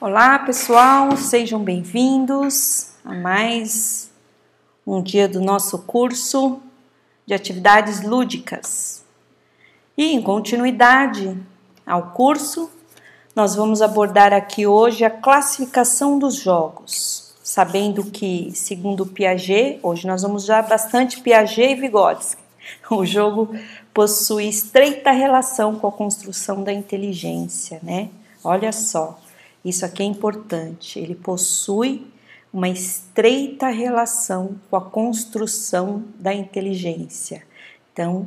Olá, 0.00 0.38
pessoal, 0.38 1.16
sejam 1.16 1.58
bem-vindos 1.58 2.92
a 3.04 3.12
mais 3.12 4.08
um 4.86 5.02
dia 5.02 5.26
do 5.26 5.40
nosso 5.40 5.80
curso 5.80 6.60
de 7.26 7.34
atividades 7.34 8.04
lúdicas. 8.04 9.04
E 9.96 10.12
em 10.12 10.22
continuidade 10.22 11.36
ao 11.84 12.12
curso, 12.12 12.70
nós 13.34 13.56
vamos 13.56 13.82
abordar 13.82 14.32
aqui 14.32 14.68
hoje 14.68 15.04
a 15.04 15.10
classificação 15.10 16.16
dos 16.16 16.36
jogos, 16.36 17.34
sabendo 17.42 18.04
que, 18.04 18.52
segundo 18.54 19.04
Piaget, 19.04 19.80
hoje 19.82 20.06
nós 20.06 20.22
vamos 20.22 20.44
usar 20.44 20.62
bastante 20.62 21.20
Piaget 21.20 21.72
e 21.72 21.74
Vygotsky. 21.74 22.42
O 22.88 23.04
jogo 23.04 23.52
possui 23.92 24.48
estreita 24.48 25.10
relação 25.10 25.74
com 25.74 25.88
a 25.88 25.92
construção 25.92 26.62
da 26.62 26.72
inteligência, 26.72 27.80
né? 27.82 28.10
Olha 28.44 28.70
só, 28.72 29.18
isso 29.64 29.84
aqui 29.84 30.02
é 30.02 30.06
importante. 30.06 30.98
Ele 30.98 31.14
possui 31.14 32.06
uma 32.52 32.68
estreita 32.68 33.68
relação 33.68 34.58
com 34.70 34.76
a 34.76 34.80
construção 34.80 36.04
da 36.18 36.32
inteligência. 36.32 37.46
Então, 37.92 38.26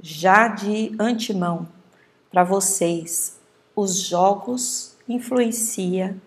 já 0.00 0.48
de 0.48 0.94
antemão, 0.98 1.68
para 2.30 2.44
vocês, 2.44 3.38
os 3.74 3.98
jogos 4.00 4.96
influenciam 5.08 6.20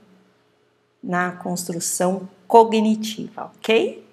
na 1.04 1.32
construção 1.32 2.28
cognitiva, 2.48 3.52
ok? 3.56 4.04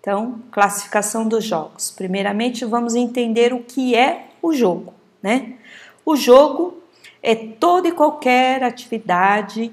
Então, 0.00 0.40
classificação 0.50 1.26
dos 1.26 1.44
jogos. 1.44 1.90
Primeiramente, 1.90 2.64
vamos 2.64 2.94
entender 2.94 3.52
o 3.52 3.62
que 3.62 3.94
é 3.94 4.28
o 4.40 4.52
jogo, 4.52 4.94
né? 5.22 5.58
O 6.04 6.16
jogo 6.16 6.77
é 7.22 7.34
toda 7.34 7.88
e 7.88 7.92
qualquer 7.92 8.62
atividade 8.62 9.72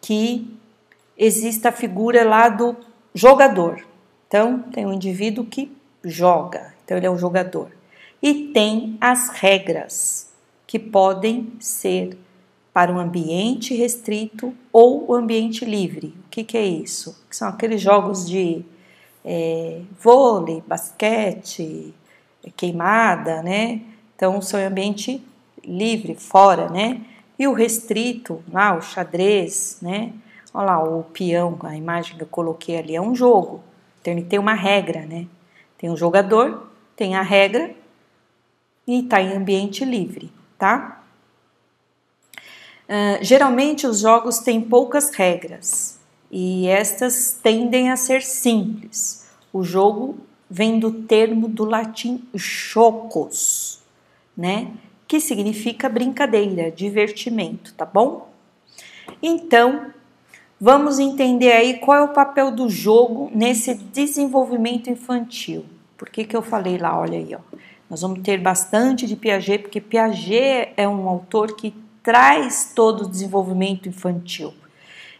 que 0.00 0.50
exista 1.16 1.68
a 1.68 1.72
figura 1.72 2.24
lá 2.24 2.48
do 2.48 2.76
jogador. 3.14 3.86
Então, 4.26 4.60
tem 4.72 4.84
um 4.84 4.92
indivíduo 4.92 5.44
que 5.44 5.70
joga, 6.02 6.74
então 6.84 6.96
ele 6.96 7.06
é 7.06 7.10
um 7.10 7.18
jogador. 7.18 7.70
E 8.22 8.48
tem 8.48 8.96
as 9.00 9.28
regras, 9.28 10.32
que 10.66 10.78
podem 10.78 11.52
ser 11.60 12.18
para 12.72 12.92
um 12.92 12.98
ambiente 12.98 13.74
restrito 13.74 14.52
ou 14.72 15.08
o 15.08 15.14
ambiente 15.14 15.64
livre. 15.64 16.08
O 16.26 16.28
que, 16.30 16.42
que 16.42 16.58
é 16.58 16.66
isso? 16.66 17.16
Que 17.30 17.36
são 17.36 17.48
aqueles 17.48 17.80
jogos 17.80 18.28
de 18.28 18.64
é, 19.24 19.82
vôlei, 20.00 20.62
basquete, 20.66 21.94
queimada, 22.56 23.40
né? 23.42 23.82
Então, 24.16 24.42
são 24.42 24.58
ambiente 24.58 25.22
livre, 25.66 26.14
fora, 26.14 26.68
né? 26.68 27.00
E 27.38 27.46
o 27.46 27.52
restrito, 27.52 28.42
lá, 28.50 28.76
o 28.76 28.82
xadrez, 28.82 29.78
né? 29.82 30.12
Olha 30.52 30.66
lá, 30.66 30.84
o 30.84 31.02
peão, 31.04 31.58
a 31.62 31.76
imagem 31.76 32.16
que 32.16 32.22
eu 32.22 32.28
coloquei 32.28 32.78
ali 32.78 32.94
é 32.94 33.00
um 33.00 33.14
jogo. 33.14 33.62
Então 34.00 34.12
ele 34.12 34.22
tem 34.22 34.38
uma 34.38 34.54
regra, 34.54 35.00
né? 35.00 35.26
Tem 35.76 35.90
um 35.90 35.96
jogador, 35.96 36.68
tem 36.96 37.16
a 37.16 37.22
regra 37.22 37.74
e 38.86 39.00
está 39.00 39.20
em 39.20 39.34
ambiente 39.36 39.84
livre, 39.84 40.30
tá? 40.58 41.02
Uh, 42.84 43.22
geralmente 43.22 43.86
os 43.86 44.00
jogos 44.00 44.38
têm 44.40 44.60
poucas 44.60 45.10
regras 45.14 45.98
e 46.30 46.68
estas 46.68 47.38
tendem 47.42 47.90
a 47.90 47.96
ser 47.96 48.22
simples. 48.22 49.28
O 49.52 49.62
jogo 49.62 50.18
vem 50.50 50.78
do 50.78 50.92
termo 50.92 51.48
do 51.48 51.64
latim 51.64 52.28
chocos, 52.36 53.80
né? 54.36 54.70
Que 55.14 55.20
significa 55.20 55.88
brincadeira, 55.88 56.72
divertimento, 56.72 57.72
tá 57.74 57.86
bom? 57.86 58.32
Então, 59.22 59.92
Vamos 60.60 60.98
entender 60.98 61.52
aí 61.52 61.78
qual 61.78 61.98
é 61.98 62.02
o 62.02 62.14
papel 62.14 62.50
do 62.50 62.70
jogo 62.70 63.30
nesse 63.34 63.74
desenvolvimento 63.74 64.88
infantil. 64.88 65.66
Por 65.96 66.08
que, 66.08 66.24
que 66.24 66.34
eu 66.34 66.40
falei 66.40 66.78
lá? 66.78 66.98
Olha 66.98 67.18
aí, 67.18 67.34
ó. 67.34 67.40
Nós 67.90 68.00
vamos 68.00 68.22
ter 68.22 68.38
bastante 68.38 69.06
de 69.06 69.14
Piaget, 69.14 69.62
porque 69.62 69.80
Piaget 69.80 70.72
é 70.76 70.88
um 70.88 71.08
autor 71.08 71.54
que 71.54 71.74
traz 72.02 72.72
todo 72.74 73.02
o 73.02 73.08
desenvolvimento 73.08 73.88
infantil. 73.88 74.54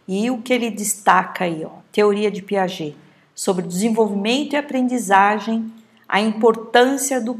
E 0.08 0.30
o 0.30 0.38
que 0.38 0.52
ele 0.52 0.70
destaca 0.70 1.44
aí, 1.44 1.64
ó, 1.64 1.70
teoria 1.92 2.30
de 2.30 2.40
Piaget, 2.40 2.96
sobre 3.34 3.66
desenvolvimento 3.66 4.54
e 4.54 4.56
aprendizagem, 4.56 5.70
a 6.08 6.20
importância 6.20 7.20
do 7.20 7.38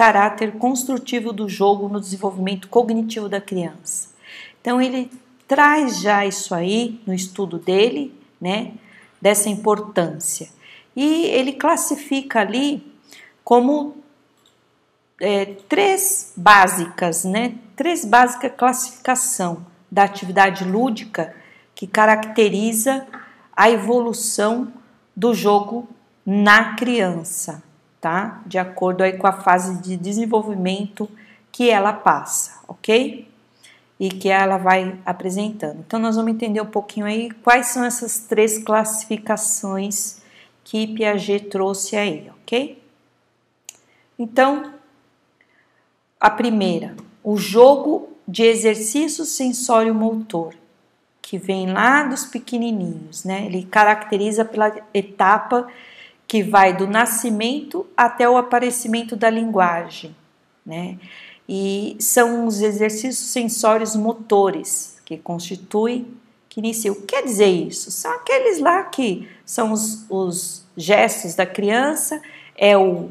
caráter 0.00 0.52
construtivo 0.52 1.30
do 1.30 1.46
jogo 1.46 1.86
no 1.86 2.00
desenvolvimento 2.00 2.68
cognitivo 2.68 3.28
da 3.28 3.38
criança. 3.38 4.08
Então 4.58 4.80
ele 4.80 5.10
traz 5.46 6.00
já 6.00 6.24
isso 6.24 6.54
aí 6.54 6.98
no 7.06 7.12
estudo 7.12 7.58
dele, 7.58 8.14
né, 8.40 8.72
dessa 9.20 9.50
importância. 9.50 10.48
E 10.96 11.26
ele 11.26 11.52
classifica 11.52 12.40
ali 12.40 12.82
como 13.44 13.94
é, 15.20 15.44
três 15.68 16.32
básicas, 16.34 17.24
né, 17.24 17.56
três 17.76 18.02
básicas 18.02 18.52
classificação 18.56 19.66
da 19.92 20.04
atividade 20.04 20.64
lúdica 20.64 21.36
que 21.74 21.86
caracteriza 21.86 23.06
a 23.54 23.70
evolução 23.70 24.72
do 25.14 25.34
jogo 25.34 25.86
na 26.24 26.74
criança, 26.74 27.62
tá? 28.00 28.42
De 28.46 28.58
acordo 28.58 29.02
aí 29.02 29.14
com 29.14 29.26
a 29.26 29.32
fase 29.32 29.80
de 29.82 29.96
desenvolvimento 29.96 31.08
que 31.52 31.70
ela 31.70 31.92
passa, 31.92 32.60
ok? 32.66 33.30
e 34.00 34.08
que 34.08 34.30
ela 34.30 34.56
vai 34.56 34.98
apresentando. 35.04 35.80
Então, 35.86 36.00
nós 36.00 36.16
vamos 36.16 36.32
entender 36.32 36.62
um 36.62 36.66
pouquinho 36.66 37.04
aí 37.04 37.30
quais 37.30 37.66
são 37.66 37.84
essas 37.84 38.20
três 38.20 38.56
classificações 38.56 40.22
que 40.64 40.86
Piaget 40.86 41.50
trouxe 41.50 41.96
aí, 41.96 42.30
ok? 42.40 42.82
Então, 44.18 44.72
a 46.18 46.30
primeira, 46.30 46.96
o 47.22 47.36
jogo 47.36 48.08
de 48.26 48.42
exercício 48.42 49.26
sensório-motor, 49.26 50.54
que 51.20 51.36
vem 51.36 51.70
lá 51.70 52.04
dos 52.04 52.24
pequenininhos, 52.24 53.24
né? 53.24 53.44
Ele 53.44 53.64
caracteriza 53.64 54.46
pela 54.46 54.74
etapa 54.94 55.68
que 56.30 56.44
vai 56.44 56.72
do 56.72 56.86
nascimento 56.86 57.84
até 57.96 58.30
o 58.30 58.36
aparecimento 58.36 59.16
da 59.16 59.28
linguagem, 59.28 60.14
né? 60.64 60.96
e 61.48 61.96
são 61.98 62.46
os 62.46 62.60
exercícios 62.60 63.32
sensórios 63.32 63.96
motores 63.96 64.96
que 65.04 65.18
constituem, 65.18 66.06
que 66.48 66.60
iniciam. 66.60 66.94
O 66.94 67.00
que 67.00 67.06
quer 67.08 67.24
dizer 67.24 67.48
isso? 67.48 67.90
São 67.90 68.12
aqueles 68.12 68.60
lá 68.60 68.84
que 68.84 69.28
são 69.44 69.72
os, 69.72 70.08
os 70.08 70.64
gestos 70.76 71.34
da 71.34 71.44
criança, 71.44 72.22
é 72.56 72.78
o 72.78 73.10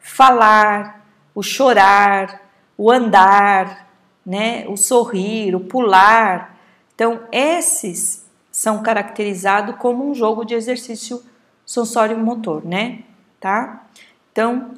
falar, 0.00 1.08
o 1.36 1.44
chorar, 1.44 2.42
o 2.76 2.90
andar, 2.90 3.88
né, 4.26 4.66
o 4.66 4.76
sorrir, 4.76 5.54
o 5.54 5.60
pular. 5.60 6.58
Então, 6.92 7.20
esses 7.30 8.26
são 8.50 8.82
caracterizados 8.82 9.76
como 9.76 10.10
um 10.10 10.12
jogo 10.12 10.44
de 10.44 10.54
exercício 10.54 11.22
sensório 11.68 12.16
motor, 12.16 12.64
né? 12.64 13.00
Tá? 13.38 13.86
Então, 14.32 14.70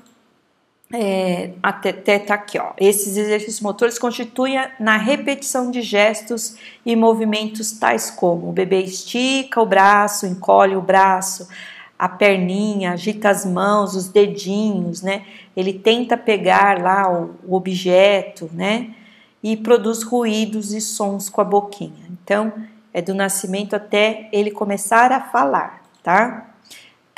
é, 0.93 1.53
até, 1.63 1.91
até 1.91 2.19
tá 2.19 2.35
aqui, 2.35 2.59
ó. 2.59 2.73
Esses 2.77 3.17
exercícios 3.17 3.61
motores 3.61 3.97
constituem 3.97 4.57
na 4.81 4.97
repetição 4.97 5.71
de 5.71 5.83
gestos 5.83 6.57
e 6.85 6.97
movimentos 6.97 7.71
tais 7.71 8.11
como 8.11 8.49
o 8.49 8.53
bebê 8.53 8.83
estica 8.83 9.63
o 9.63 9.67
braço, 9.67 10.27
encolhe 10.27 10.75
o 10.75 10.83
braço, 10.83 11.49
a 11.97 12.09
perninha, 12.09 12.93
agita 12.93 13.31
as 13.31 13.47
mãos, 13.47 13.95
os 13.95 14.09
dedinhos, 14.09 15.01
né? 15.01 15.25
Ele 15.57 15.73
tenta 15.73 16.17
pegar 16.17 16.83
lá 16.83 17.09
o, 17.09 17.37
o 17.47 17.55
objeto, 17.55 18.51
né? 18.53 18.93
E 19.41 19.57
produz 19.57 20.03
ruídos 20.03 20.73
e 20.73 20.81
sons 20.81 21.29
com 21.29 21.41
a 21.41 21.45
boquinha. 21.45 22.11
Então, 22.11 22.53
é 22.93 23.01
do 23.01 23.15
nascimento 23.15 23.77
até 23.77 24.29
ele 24.33 24.51
começar 24.51 25.13
a 25.13 25.21
falar, 25.21 25.85
tá? 26.03 26.50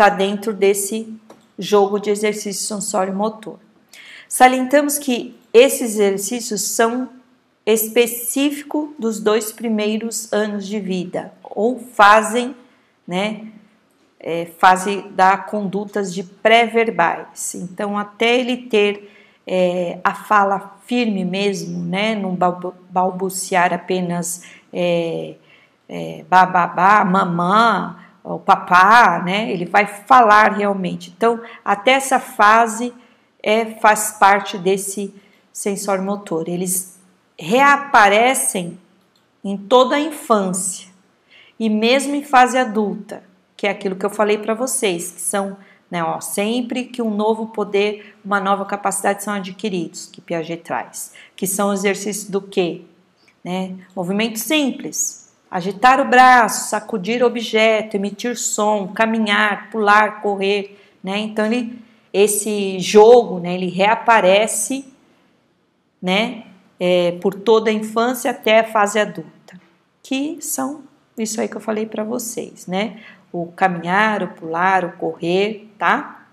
Tá 0.02 0.08
dentro 0.08 0.52
desse 0.52 1.16
jogo 1.56 2.00
de 2.00 2.10
exercício 2.10 2.66
sensório-motor. 2.66 3.56
Salientamos 4.28 4.98
que 4.98 5.38
esses 5.54 5.92
exercícios 5.92 6.60
são 6.62 7.08
específicos 7.64 8.88
dos 8.98 9.20
dois 9.20 9.52
primeiros 9.52 10.32
anos 10.32 10.66
de 10.66 10.80
vida, 10.80 11.32
ou 11.44 11.78
fazem, 11.78 12.52
né, 13.06 13.46
é, 14.18 14.46
fase 14.58 15.02
da 15.10 15.36
condutas 15.36 16.12
de 16.12 16.24
pré-verbais. 16.24 17.54
Então, 17.54 17.96
até 17.96 18.40
ele 18.40 18.56
ter 18.56 19.08
é, 19.46 20.00
a 20.02 20.14
fala 20.14 20.80
firme 20.84 21.24
mesmo, 21.24 21.80
né, 21.80 22.16
não 22.16 22.36
balbuciar 22.90 23.72
apenas 23.72 24.42
é, 24.72 25.36
é, 25.88 26.24
bababá, 26.28 27.04
mamã, 27.04 28.02
o 28.24 28.38
papá, 28.38 29.22
né? 29.24 29.50
Ele 29.50 29.64
vai 29.64 29.86
falar 29.86 30.52
realmente. 30.52 31.12
Então, 31.16 31.40
até 31.64 31.92
essa 31.92 32.20
fase 32.20 32.92
é, 33.42 33.64
faz 33.80 34.12
parte 34.12 34.56
desse 34.56 35.14
sensor 35.52 36.00
motor. 36.00 36.48
Eles 36.48 36.98
reaparecem 37.38 38.78
em 39.44 39.56
toda 39.56 39.96
a 39.96 40.00
infância 40.00 40.88
e 41.58 41.68
mesmo 41.68 42.14
em 42.14 42.22
fase 42.22 42.56
adulta, 42.56 43.24
que 43.56 43.66
é 43.66 43.70
aquilo 43.70 43.96
que 43.96 44.06
eu 44.06 44.10
falei 44.10 44.38
para 44.38 44.54
vocês, 44.54 45.10
que 45.10 45.20
são 45.20 45.56
né, 45.92 46.02
ó, 46.02 46.22
sempre 46.22 46.84
que 46.84 47.02
um 47.02 47.14
novo 47.14 47.48
poder, 47.48 48.16
uma 48.24 48.40
nova 48.40 48.64
capacidade 48.64 49.22
são 49.22 49.34
adquiridos, 49.34 50.06
que 50.06 50.22
Piaget 50.22 50.62
traz, 50.62 51.12
que 51.36 51.46
são 51.46 51.70
exercícios 51.70 52.30
do 52.30 52.40
quê? 52.40 52.80
Né? 53.44 53.76
Movimento 53.94 54.38
simples, 54.38 55.21
agitar 55.52 56.00
o 56.00 56.06
braço, 56.06 56.70
sacudir 56.70 57.22
objeto, 57.22 57.94
emitir 57.94 58.38
som, 58.38 58.88
caminhar, 58.88 59.68
pular, 59.70 60.22
correr, 60.22 60.80
né? 61.04 61.18
Então 61.18 61.44
ele, 61.44 61.78
esse 62.10 62.80
jogo, 62.80 63.38
né, 63.38 63.52
ele 63.52 63.68
reaparece, 63.68 64.86
né, 66.00 66.44
é, 66.80 67.12
por 67.20 67.34
toda 67.34 67.68
a 67.68 67.72
infância 67.72 68.30
até 68.30 68.60
a 68.60 68.64
fase 68.64 68.98
adulta, 68.98 69.60
que 70.02 70.38
são 70.40 70.84
isso 71.18 71.38
aí 71.38 71.46
que 71.48 71.56
eu 71.56 71.60
falei 71.60 71.84
para 71.84 72.02
vocês, 72.02 72.66
né? 72.66 72.98
O 73.30 73.52
caminhar, 73.52 74.22
o 74.22 74.28
pular, 74.28 74.86
o 74.86 74.92
correr, 74.92 75.70
tá? 75.78 76.28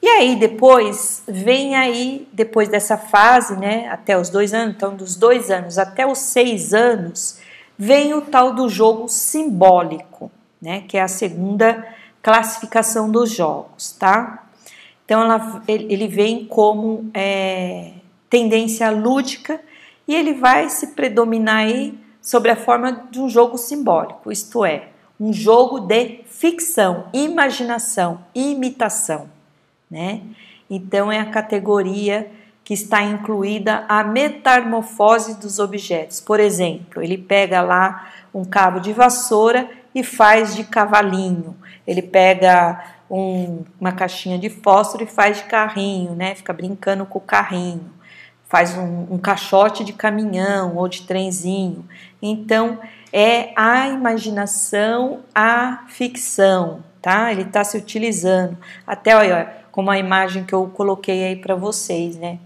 E 0.00 0.08
aí 0.08 0.36
depois 0.36 1.22
vem 1.28 1.76
aí 1.76 2.26
depois 2.32 2.70
dessa 2.70 2.96
fase, 2.96 3.54
né? 3.58 3.86
Até 3.88 4.18
os 4.18 4.30
dois 4.30 4.54
anos, 4.54 4.76
então 4.76 4.96
dos 4.96 5.14
dois 5.14 5.50
anos 5.50 5.76
até 5.76 6.06
os 6.06 6.18
seis 6.18 6.72
anos 6.72 7.38
vem 7.78 8.14
o 8.14 8.22
tal 8.22 8.52
do 8.52 8.68
jogo 8.68 9.08
simbólico, 9.08 10.30
né? 10.60 10.82
Que 10.82 10.96
é 10.96 11.02
a 11.02 11.08
segunda 11.08 11.86
classificação 12.22 13.10
dos 13.10 13.30
jogos, 13.30 13.92
tá? 13.92 14.46
Então 15.04 15.20
ela, 15.22 15.62
ele 15.68 16.08
vem 16.08 16.46
como 16.46 17.10
é, 17.12 17.92
tendência 18.30 18.90
lúdica 18.90 19.60
e 20.08 20.14
ele 20.14 20.34
vai 20.34 20.70
se 20.70 20.88
predominar 20.88 21.58
aí 21.58 21.98
sobre 22.20 22.50
a 22.50 22.56
forma 22.56 23.04
de 23.10 23.20
um 23.20 23.28
jogo 23.28 23.58
simbólico, 23.58 24.32
isto 24.32 24.64
é, 24.64 24.88
um 25.20 25.32
jogo 25.32 25.80
de 25.80 26.20
ficção, 26.26 27.06
imaginação, 27.12 28.24
imitação, 28.34 29.28
né? 29.90 30.22
Então 30.68 31.12
é 31.12 31.20
a 31.20 31.30
categoria 31.30 32.30
que 32.64 32.72
está 32.72 33.02
incluída 33.02 33.84
a 33.86 34.02
metamorfose 34.02 35.38
dos 35.38 35.58
objetos. 35.58 36.18
Por 36.18 36.40
exemplo, 36.40 37.02
ele 37.02 37.18
pega 37.18 37.60
lá 37.60 38.08
um 38.32 38.44
cabo 38.44 38.80
de 38.80 38.92
vassoura 38.92 39.68
e 39.94 40.02
faz 40.02 40.56
de 40.56 40.64
cavalinho. 40.64 41.54
Ele 41.86 42.00
pega 42.00 42.82
um, 43.10 43.62
uma 43.78 43.92
caixinha 43.92 44.38
de 44.38 44.48
fósforo 44.48 45.04
e 45.04 45.06
faz 45.06 45.36
de 45.36 45.44
carrinho, 45.44 46.14
né? 46.14 46.34
Fica 46.34 46.54
brincando 46.54 47.04
com 47.04 47.18
o 47.18 47.22
carrinho. 47.22 47.92
Faz 48.48 48.76
um, 48.76 49.06
um 49.10 49.18
caixote 49.18 49.84
de 49.84 49.92
caminhão 49.92 50.76
ou 50.76 50.88
de 50.88 51.02
trenzinho. 51.02 51.84
Então, 52.22 52.78
é 53.12 53.52
a 53.56 53.88
imaginação, 53.88 55.20
a 55.34 55.84
ficção, 55.88 56.82
tá? 57.02 57.30
Ele 57.30 57.42
está 57.42 57.62
se 57.62 57.76
utilizando. 57.76 58.56
Até, 58.86 59.14
olha, 59.14 59.52
como 59.70 59.90
a 59.90 59.98
imagem 59.98 60.44
que 60.44 60.54
eu 60.54 60.66
coloquei 60.68 61.24
aí 61.24 61.36
para 61.36 61.54
vocês, 61.54 62.16
né? 62.16 62.38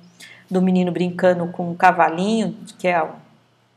Do 0.50 0.62
menino 0.62 0.90
brincando 0.90 1.46
com 1.48 1.70
um 1.70 1.74
cavalinho, 1.74 2.56
que 2.78 2.88
é 2.88 3.06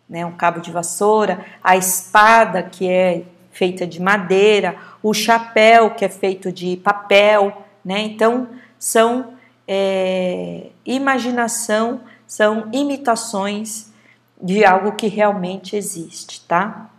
né, 0.09 0.25
um 0.25 0.31
cabo 0.31 0.59
de 0.59 0.71
vassoura, 0.71 1.45
a 1.63 1.77
espada, 1.77 2.63
que 2.63 2.87
é 2.87 3.23
feita 3.51 3.85
de 3.85 4.01
madeira, 4.01 4.77
o 5.03 5.13
chapéu, 5.13 5.91
que 5.91 6.05
é 6.05 6.09
feito 6.09 6.51
de 6.51 6.77
papel, 6.77 7.65
né? 7.83 7.99
Então, 8.01 8.47
são 8.77 9.33
é, 9.67 10.67
imaginação, 10.85 12.01
são 12.25 12.69
imitações 12.71 13.91
de 14.41 14.65
algo 14.65 14.93
que 14.93 15.07
realmente 15.07 15.75
existe, 15.75 16.41
tá? 16.47 16.89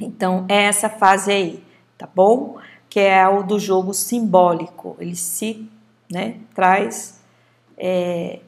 Então, 0.00 0.44
é 0.48 0.64
essa 0.64 0.88
fase 0.88 1.30
aí, 1.30 1.64
tá 1.96 2.08
bom? 2.12 2.58
Que 2.88 3.00
é 3.00 3.26
o 3.28 3.42
do 3.42 3.58
jogo 3.58 3.92
simbólico, 3.92 4.96
ele 4.98 5.16
se 5.16 5.68
né, 6.10 6.36
traz 6.54 7.20
é, 7.76 8.40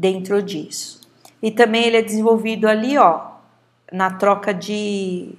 dentro 0.00 0.42
disso. 0.42 0.98
E 1.42 1.50
também 1.50 1.84
ele 1.84 1.98
é 1.98 2.02
desenvolvido 2.02 2.66
ali, 2.66 2.96
ó, 2.96 3.32
na 3.92 4.10
troca 4.10 4.54
de 4.54 5.34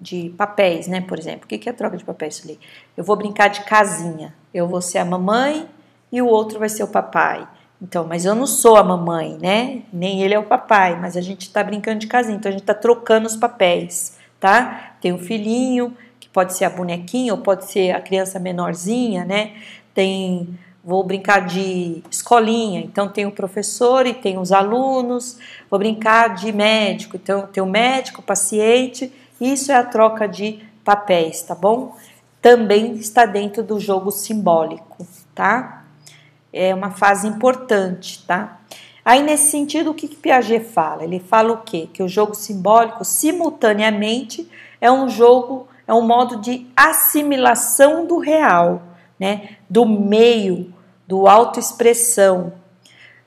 de 0.00 0.28
papéis, 0.36 0.86
né? 0.86 1.00
Por 1.00 1.18
exemplo, 1.18 1.44
o 1.44 1.48
que 1.48 1.66
é 1.66 1.72
troca 1.72 1.96
de 1.96 2.04
papéis 2.04 2.42
ali? 2.44 2.60
Eu 2.94 3.02
vou 3.02 3.16
brincar 3.16 3.48
de 3.48 3.64
casinha. 3.64 4.34
Eu 4.52 4.68
vou 4.68 4.82
ser 4.82 4.98
a 4.98 5.04
mamãe 5.04 5.66
e 6.12 6.20
o 6.20 6.26
outro 6.26 6.58
vai 6.58 6.68
ser 6.68 6.82
o 6.82 6.88
papai. 6.88 7.48
Então, 7.80 8.04
mas 8.06 8.26
eu 8.26 8.34
não 8.34 8.46
sou 8.46 8.76
a 8.76 8.84
mamãe, 8.84 9.38
né? 9.40 9.82
Nem 9.90 10.22
ele 10.22 10.34
é 10.34 10.38
o 10.38 10.44
papai, 10.44 11.00
mas 11.00 11.16
a 11.16 11.22
gente 11.22 11.50
tá 11.50 11.64
brincando 11.64 12.00
de 12.00 12.06
casinha, 12.06 12.36
então 12.36 12.50
a 12.50 12.52
gente 12.52 12.64
tá 12.64 12.74
trocando 12.74 13.26
os 13.26 13.36
papéis, 13.36 14.18
tá? 14.38 14.96
Tem 15.00 15.12
o 15.12 15.18
filhinho, 15.18 15.96
que 16.20 16.28
pode 16.28 16.54
ser 16.54 16.66
a 16.66 16.70
bonequinha 16.70 17.32
ou 17.32 17.40
pode 17.40 17.64
ser 17.64 17.92
a 17.92 18.00
criança 18.00 18.38
menorzinha, 18.38 19.24
né? 19.24 19.54
Tem 19.94 20.58
vou 20.84 21.02
brincar 21.02 21.46
de 21.46 22.02
escolinha, 22.10 22.80
então 22.80 23.08
tem 23.08 23.26
o 23.26 23.32
professor 23.32 24.06
e 24.06 24.12
tem 24.14 24.38
os 24.38 24.52
alunos, 24.52 25.38
vou 25.70 25.78
brincar 25.78 26.34
de 26.34 26.52
médico, 26.52 27.16
então 27.16 27.46
tem 27.46 27.62
o 27.62 27.66
médico, 27.66 28.20
o 28.20 28.24
paciente 28.24 29.10
isso 29.40 29.72
é 29.72 29.74
a 29.74 29.84
troca 29.84 30.28
de 30.28 30.60
papéis, 30.84 31.42
tá 31.42 31.54
bom? 31.54 31.96
Também 32.40 32.94
está 32.94 33.26
dentro 33.26 33.62
do 33.62 33.80
jogo 33.80 34.10
simbólico, 34.10 35.06
tá? 35.34 35.84
É 36.52 36.74
uma 36.74 36.90
fase 36.90 37.26
importante, 37.26 38.24
tá? 38.26 38.60
Aí, 39.04 39.22
nesse 39.22 39.50
sentido, 39.50 39.90
o 39.90 39.94
que, 39.94 40.08
que 40.08 40.16
Piaget 40.16 40.64
fala? 40.64 41.04
Ele 41.04 41.18
fala 41.18 41.52
o 41.52 41.58
quê? 41.58 41.88
Que 41.92 42.02
o 42.02 42.08
jogo 42.08 42.34
simbólico, 42.34 43.04
simultaneamente, 43.04 44.48
é 44.80 44.90
um 44.90 45.08
jogo, 45.08 45.68
é 45.86 45.92
um 45.92 46.06
modo 46.06 46.40
de 46.40 46.66
assimilação 46.76 48.06
do 48.06 48.18
real, 48.18 48.82
né? 49.24 49.56
Do 49.70 49.86
meio, 49.86 50.70
do 51.08 51.26
autoexpressão, 51.26 52.52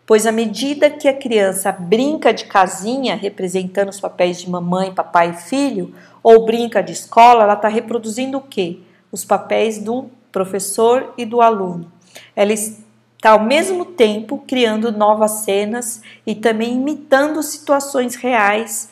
pois 0.05 0.27
à 0.27 0.31
medida 0.31 0.91
que 0.91 1.07
a 1.07 1.13
criança 1.13 1.71
brinca 1.71 2.31
de 2.31 2.45
casinha, 2.45 3.15
representando 3.15 3.89
os 3.89 3.99
papéis 3.99 4.39
de 4.39 4.47
mamãe, 4.47 4.93
papai 4.93 5.31
e 5.31 5.33
filho, 5.33 5.95
ou 6.21 6.45
brinca 6.45 6.83
de 6.83 6.91
escola, 6.91 7.41
ela 7.41 7.55
está 7.55 7.67
reproduzindo 7.67 8.37
o 8.37 8.41
quê? 8.41 8.77
Os 9.11 9.25
papéis 9.25 9.79
do 9.79 10.05
professor 10.31 11.15
e 11.17 11.25
do 11.25 11.41
aluno. 11.41 11.91
Ela 12.35 12.53
está 12.53 13.31
ao 13.31 13.41
mesmo 13.41 13.83
tempo 13.83 14.43
criando 14.47 14.91
novas 14.91 15.31
cenas 15.45 16.03
e 16.27 16.35
também 16.35 16.73
imitando 16.73 17.41
situações 17.41 18.13
reais 18.13 18.91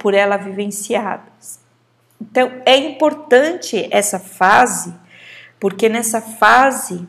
por 0.00 0.12
ela 0.12 0.36
vivenciadas. 0.36 1.60
Então 2.20 2.50
é 2.66 2.76
importante 2.76 3.88
essa 3.92 4.18
fase, 4.18 4.92
porque 5.60 5.88
nessa 5.88 6.20
fase 6.20 7.06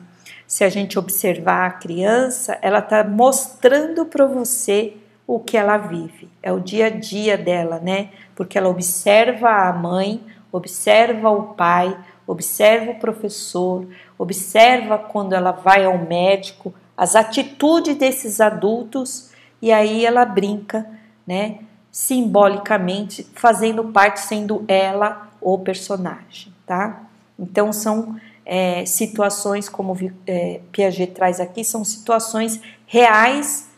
se 0.51 0.65
a 0.65 0.69
gente 0.69 0.99
observar 0.99 1.65
a 1.65 1.71
criança, 1.71 2.59
ela 2.61 2.79
está 2.79 3.05
mostrando 3.05 4.05
para 4.05 4.25
você 4.25 4.97
o 5.25 5.39
que 5.39 5.55
ela 5.55 5.77
vive, 5.77 6.27
é 6.43 6.51
o 6.51 6.59
dia 6.59 6.87
a 6.87 6.89
dia 6.89 7.37
dela, 7.37 7.79
né? 7.79 8.09
Porque 8.35 8.57
ela 8.57 8.67
observa 8.67 9.49
a 9.49 9.71
mãe, 9.71 10.21
observa 10.51 11.29
o 11.29 11.53
pai, 11.53 11.97
observa 12.27 12.91
o 12.91 12.99
professor, 12.99 13.87
observa 14.17 14.97
quando 14.97 15.31
ela 15.31 15.53
vai 15.53 15.85
ao 15.85 15.97
médico, 15.97 16.73
as 16.97 17.15
atitudes 17.15 17.95
desses 17.95 18.41
adultos 18.41 19.31
e 19.61 19.71
aí 19.71 20.05
ela 20.05 20.25
brinca, 20.25 20.85
né? 21.25 21.59
Simbolicamente, 21.89 23.25
fazendo 23.35 23.85
parte, 23.85 24.19
sendo 24.19 24.65
ela 24.67 25.29
o 25.39 25.57
personagem, 25.57 26.53
tá? 26.65 27.03
Então 27.39 27.71
são 27.71 28.19
é, 28.45 28.85
situações, 28.85 29.69
como 29.69 29.95
é, 30.27 30.61
Piaget 30.71 31.13
traz 31.13 31.39
aqui, 31.39 31.63
são 31.63 31.83
situações 31.83 32.59
reais 32.85 33.69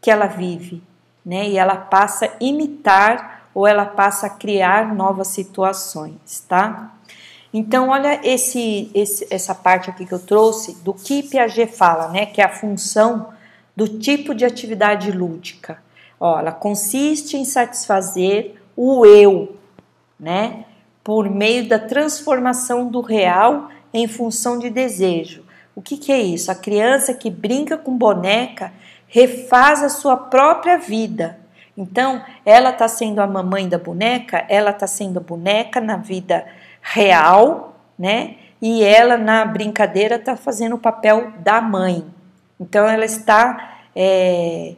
que 0.00 0.10
ela 0.10 0.26
vive, 0.26 0.82
né? 1.24 1.48
E 1.48 1.58
ela 1.58 1.76
passa 1.76 2.26
a 2.26 2.30
imitar 2.40 3.48
ou 3.54 3.66
ela 3.66 3.84
passa 3.84 4.26
a 4.26 4.30
criar 4.30 4.94
novas 4.94 5.28
situações, 5.28 6.44
tá? 6.48 6.94
Então, 7.52 7.88
olha 7.88 8.20
esse, 8.22 8.90
esse, 8.94 9.26
essa 9.28 9.54
parte 9.54 9.90
aqui 9.90 10.06
que 10.06 10.14
eu 10.14 10.20
trouxe 10.20 10.76
do 10.82 10.94
que 10.94 11.22
Piaget 11.22 11.72
fala, 11.76 12.08
né? 12.08 12.26
Que 12.26 12.40
é 12.40 12.44
a 12.44 12.48
função 12.48 13.28
do 13.74 13.88
tipo 13.98 14.34
de 14.34 14.44
atividade 14.44 15.10
lúdica. 15.10 15.82
Ó, 16.18 16.38
ela 16.38 16.52
consiste 16.52 17.36
em 17.36 17.44
satisfazer 17.44 18.54
o 18.76 19.04
eu, 19.04 19.56
né? 20.18 20.64
Por 21.02 21.28
meio 21.28 21.68
da 21.68 21.78
transformação 21.78 22.86
do 22.88 23.00
real 23.00 23.68
em 23.92 24.06
função 24.06 24.58
de 24.58 24.70
desejo. 24.70 25.44
O 25.74 25.82
que, 25.82 25.96
que 25.96 26.12
é 26.12 26.20
isso? 26.20 26.50
A 26.50 26.54
criança 26.54 27.14
que 27.14 27.30
brinca 27.30 27.76
com 27.76 27.96
boneca 27.96 28.72
refaz 29.08 29.82
a 29.82 29.88
sua 29.88 30.16
própria 30.16 30.76
vida. 30.76 31.38
Então, 31.76 32.22
ela 32.44 32.70
está 32.70 32.86
sendo 32.88 33.20
a 33.20 33.26
mamãe 33.26 33.68
da 33.68 33.78
boneca, 33.78 34.44
ela 34.48 34.70
está 34.70 34.86
sendo 34.86 35.20
boneca 35.20 35.80
na 35.80 35.96
vida 35.96 36.46
real, 36.80 37.76
né? 37.98 38.36
E 38.60 38.84
ela 38.84 39.16
na 39.16 39.44
brincadeira 39.44 40.16
está 40.16 40.36
fazendo 40.36 40.74
o 40.74 40.78
papel 40.78 41.32
da 41.38 41.60
mãe. 41.60 42.04
Então, 42.58 42.86
ela 42.86 43.04
está 43.04 43.78
é, 43.96 44.74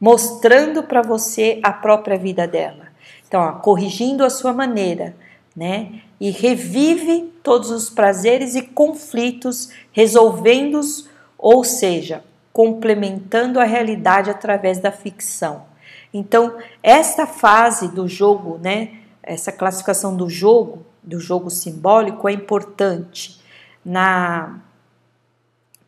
mostrando 0.00 0.82
para 0.84 1.02
você 1.02 1.58
a 1.62 1.72
própria 1.72 2.16
vida 2.16 2.46
dela. 2.46 2.84
Então, 3.26 3.40
ó, 3.40 3.52
corrigindo 3.54 4.24
a 4.24 4.30
sua 4.30 4.52
maneira, 4.52 5.16
né? 5.56 6.00
E 6.20 6.30
revive 6.30 7.32
todos 7.42 7.70
os 7.70 7.90
prazeres 7.90 8.54
e 8.54 8.62
conflitos, 8.62 9.70
resolvendo-os, 9.92 11.08
ou 11.38 11.62
seja, 11.62 12.24
complementando 12.52 13.60
a 13.60 13.64
realidade 13.64 14.30
através 14.30 14.78
da 14.78 14.90
ficção. 14.90 15.64
Então, 16.12 16.56
esta 16.82 17.26
fase 17.26 17.88
do 17.88 18.06
jogo, 18.06 18.58
né, 18.58 18.92
essa 19.22 19.50
classificação 19.50 20.16
do 20.16 20.30
jogo, 20.30 20.86
do 21.02 21.18
jogo 21.18 21.50
simbólico 21.50 22.28
é 22.28 22.32
importante 22.32 23.40
na 23.84 24.60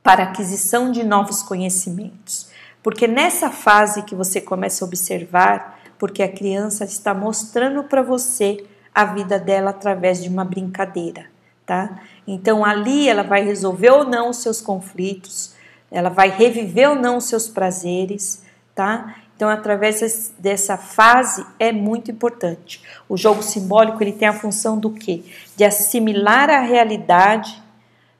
para 0.03 0.25
aquisição 0.25 0.93
de 0.93 1.03
novos 1.03 1.43
conhecimentos. 1.43 2.49
Porque 2.81 3.09
nessa 3.09 3.51
fase 3.51 4.03
que 4.03 4.15
você 4.15 4.41
começa 4.41 4.85
a 4.85 4.87
observar, 4.87 5.81
porque 5.99 6.23
a 6.23 6.33
criança 6.33 6.85
está 6.85 7.13
mostrando 7.13 7.83
para 7.83 8.03
você 8.03 8.65
a 8.97 9.05
vida 9.05 9.38
dela 9.38 9.69
através 9.71 10.23
de 10.23 10.29
uma 10.31 10.43
brincadeira, 10.43 11.26
tá? 11.67 12.00
Então 12.26 12.65
ali 12.65 13.11
ela 13.11 13.23
vai 13.23 13.45
resolver 13.45 13.91
ou 13.91 14.05
não 14.05 14.31
os 14.31 14.38
seus 14.38 14.62
conflitos, 14.62 15.55
ela 15.91 16.09
vai 16.09 16.31
reviver 16.31 16.88
ou 16.88 16.97
não 16.97 17.19
os 17.19 17.25
seus 17.25 17.47
prazeres, 17.47 18.43
tá? 18.75 19.17
Então, 19.37 19.50
através 19.50 20.33
dessa 20.38 20.79
fase 20.79 21.45
é 21.59 21.71
muito 21.71 22.11
importante. 22.11 22.83
O 23.07 23.19
jogo 23.19 23.43
simbólico 23.43 24.03
ele 24.03 24.12
tem 24.12 24.26
a 24.26 24.33
função 24.33 24.79
do 24.79 24.91
quê? 24.91 25.23
De 25.55 25.62
assimilar 25.62 26.49
a 26.49 26.61
realidade 26.61 27.62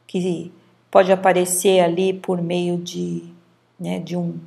que 0.07 0.53
pode 0.91 1.11
aparecer 1.11 1.81
ali 1.81 2.13
por 2.13 2.43
meio 2.43 2.77
de, 2.77 3.25
né, 3.81 3.99
de 3.99 4.15
um 4.15 4.39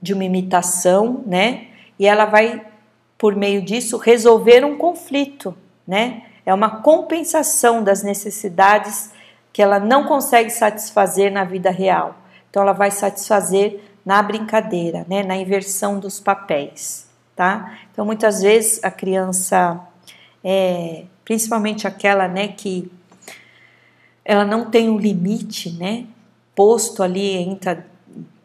de 0.00 0.12
uma 0.12 0.24
imitação, 0.24 1.24
né? 1.26 1.68
E 1.98 2.06
ela 2.06 2.24
vai 2.24 2.64
por 3.18 3.34
meio 3.34 3.62
disso 3.62 3.96
resolver 3.96 4.64
um 4.64 4.76
conflito, 4.76 5.56
né? 5.86 6.22
É 6.44 6.54
uma 6.54 6.82
compensação 6.82 7.82
das 7.82 8.02
necessidades 8.02 9.10
que 9.52 9.62
ela 9.62 9.80
não 9.80 10.04
consegue 10.04 10.50
satisfazer 10.50 11.32
na 11.32 11.44
vida 11.44 11.70
real. 11.70 12.14
Então 12.50 12.62
ela 12.62 12.72
vai 12.72 12.90
satisfazer 12.90 13.80
na 14.04 14.22
brincadeira, 14.22 15.04
né, 15.08 15.24
na 15.24 15.36
inversão 15.36 15.98
dos 15.98 16.20
papéis, 16.20 17.08
tá? 17.34 17.76
Então 17.90 18.06
muitas 18.06 18.42
vezes 18.42 18.82
a 18.84 18.90
criança, 18.90 19.80
é, 20.44 21.04
principalmente 21.24 21.88
aquela, 21.88 22.28
né, 22.28 22.48
que 22.48 22.90
ela 24.24 24.44
não 24.44 24.70
tem 24.70 24.88
um 24.88 24.96
limite, 24.96 25.72
né, 25.72 26.06
posto 26.54 27.02
ali 27.02 27.34
entre 27.36 27.78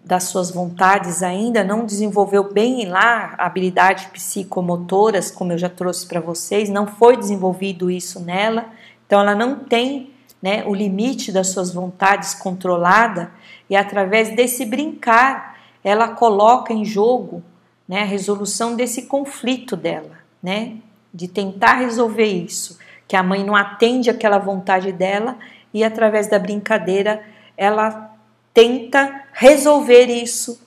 das 0.04 0.24
suas 0.26 0.52
vontades 0.52 1.22
ainda, 1.22 1.64
não 1.64 1.86
desenvolveu 1.86 2.52
bem 2.52 2.86
lá 2.86 3.36
a 3.38 3.46
habilidade 3.46 4.08
psicomotoras, 4.08 5.30
como 5.30 5.52
eu 5.54 5.58
já 5.58 5.70
trouxe 5.70 6.08
para 6.08 6.20
vocês, 6.20 6.70
não 6.70 6.88
foi 6.88 7.16
desenvolvido 7.16 7.90
isso 7.90 8.20
nela, 8.20 8.66
então 9.06 9.22
ela 9.22 9.36
não 9.36 9.60
tem 9.60 10.12
né, 10.42 10.64
o 10.66 10.74
limite 10.74 11.32
das 11.32 11.48
suas 11.48 11.72
vontades 11.72 12.34
controlada 12.34 13.32
e 13.70 13.76
através 13.76 14.36
desse 14.36 14.66
brincar 14.66 15.58
ela 15.84 16.10
coloca 16.10 16.74
em 16.74 16.84
jogo 16.84 17.44
né, 17.88 18.02
a 18.02 18.06
resolução 18.06 18.76
desse 18.76 19.04
conflito 19.04 19.76
dela, 19.76 20.18
né, 20.42 20.78
de 21.14 21.28
tentar 21.28 21.76
resolver 21.76 22.26
isso, 22.26 22.80
que 23.08 23.16
a 23.16 23.22
mãe 23.24 23.44
não 23.44 23.56
atende 23.56 24.10
aquela 24.10 24.40
vontade 24.40 24.92
dela 24.92 25.38
e 25.74 25.84
através 25.84 26.28
da 26.28 26.40
brincadeira 26.40 27.22
ela 27.56 28.11
tenta 28.54 29.24
resolver 29.34 30.06
isso 30.06 30.62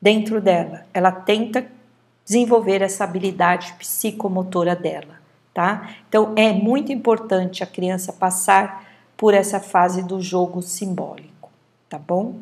dentro 0.00 0.40
dela, 0.40 0.86
ela 0.92 1.12
tenta 1.12 1.66
desenvolver 2.24 2.82
essa 2.82 3.04
habilidade 3.04 3.74
psicomotora 3.74 4.74
dela, 4.74 5.20
tá? 5.52 5.94
Então 6.08 6.32
é 6.36 6.52
muito 6.52 6.92
importante 6.92 7.62
a 7.62 7.66
criança 7.66 8.12
passar 8.12 8.84
por 9.16 9.34
essa 9.34 9.60
fase 9.60 10.02
do 10.02 10.20
jogo 10.20 10.62
simbólico, 10.62 11.50
tá 11.88 11.98
bom? 11.98 12.36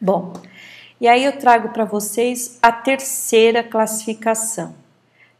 Bom, 0.00 0.32
e 1.00 1.08
aí 1.08 1.24
eu 1.24 1.38
trago 1.38 1.70
para 1.70 1.84
vocês 1.84 2.58
a 2.60 2.70
terceira 2.70 3.62
classificação, 3.62 4.74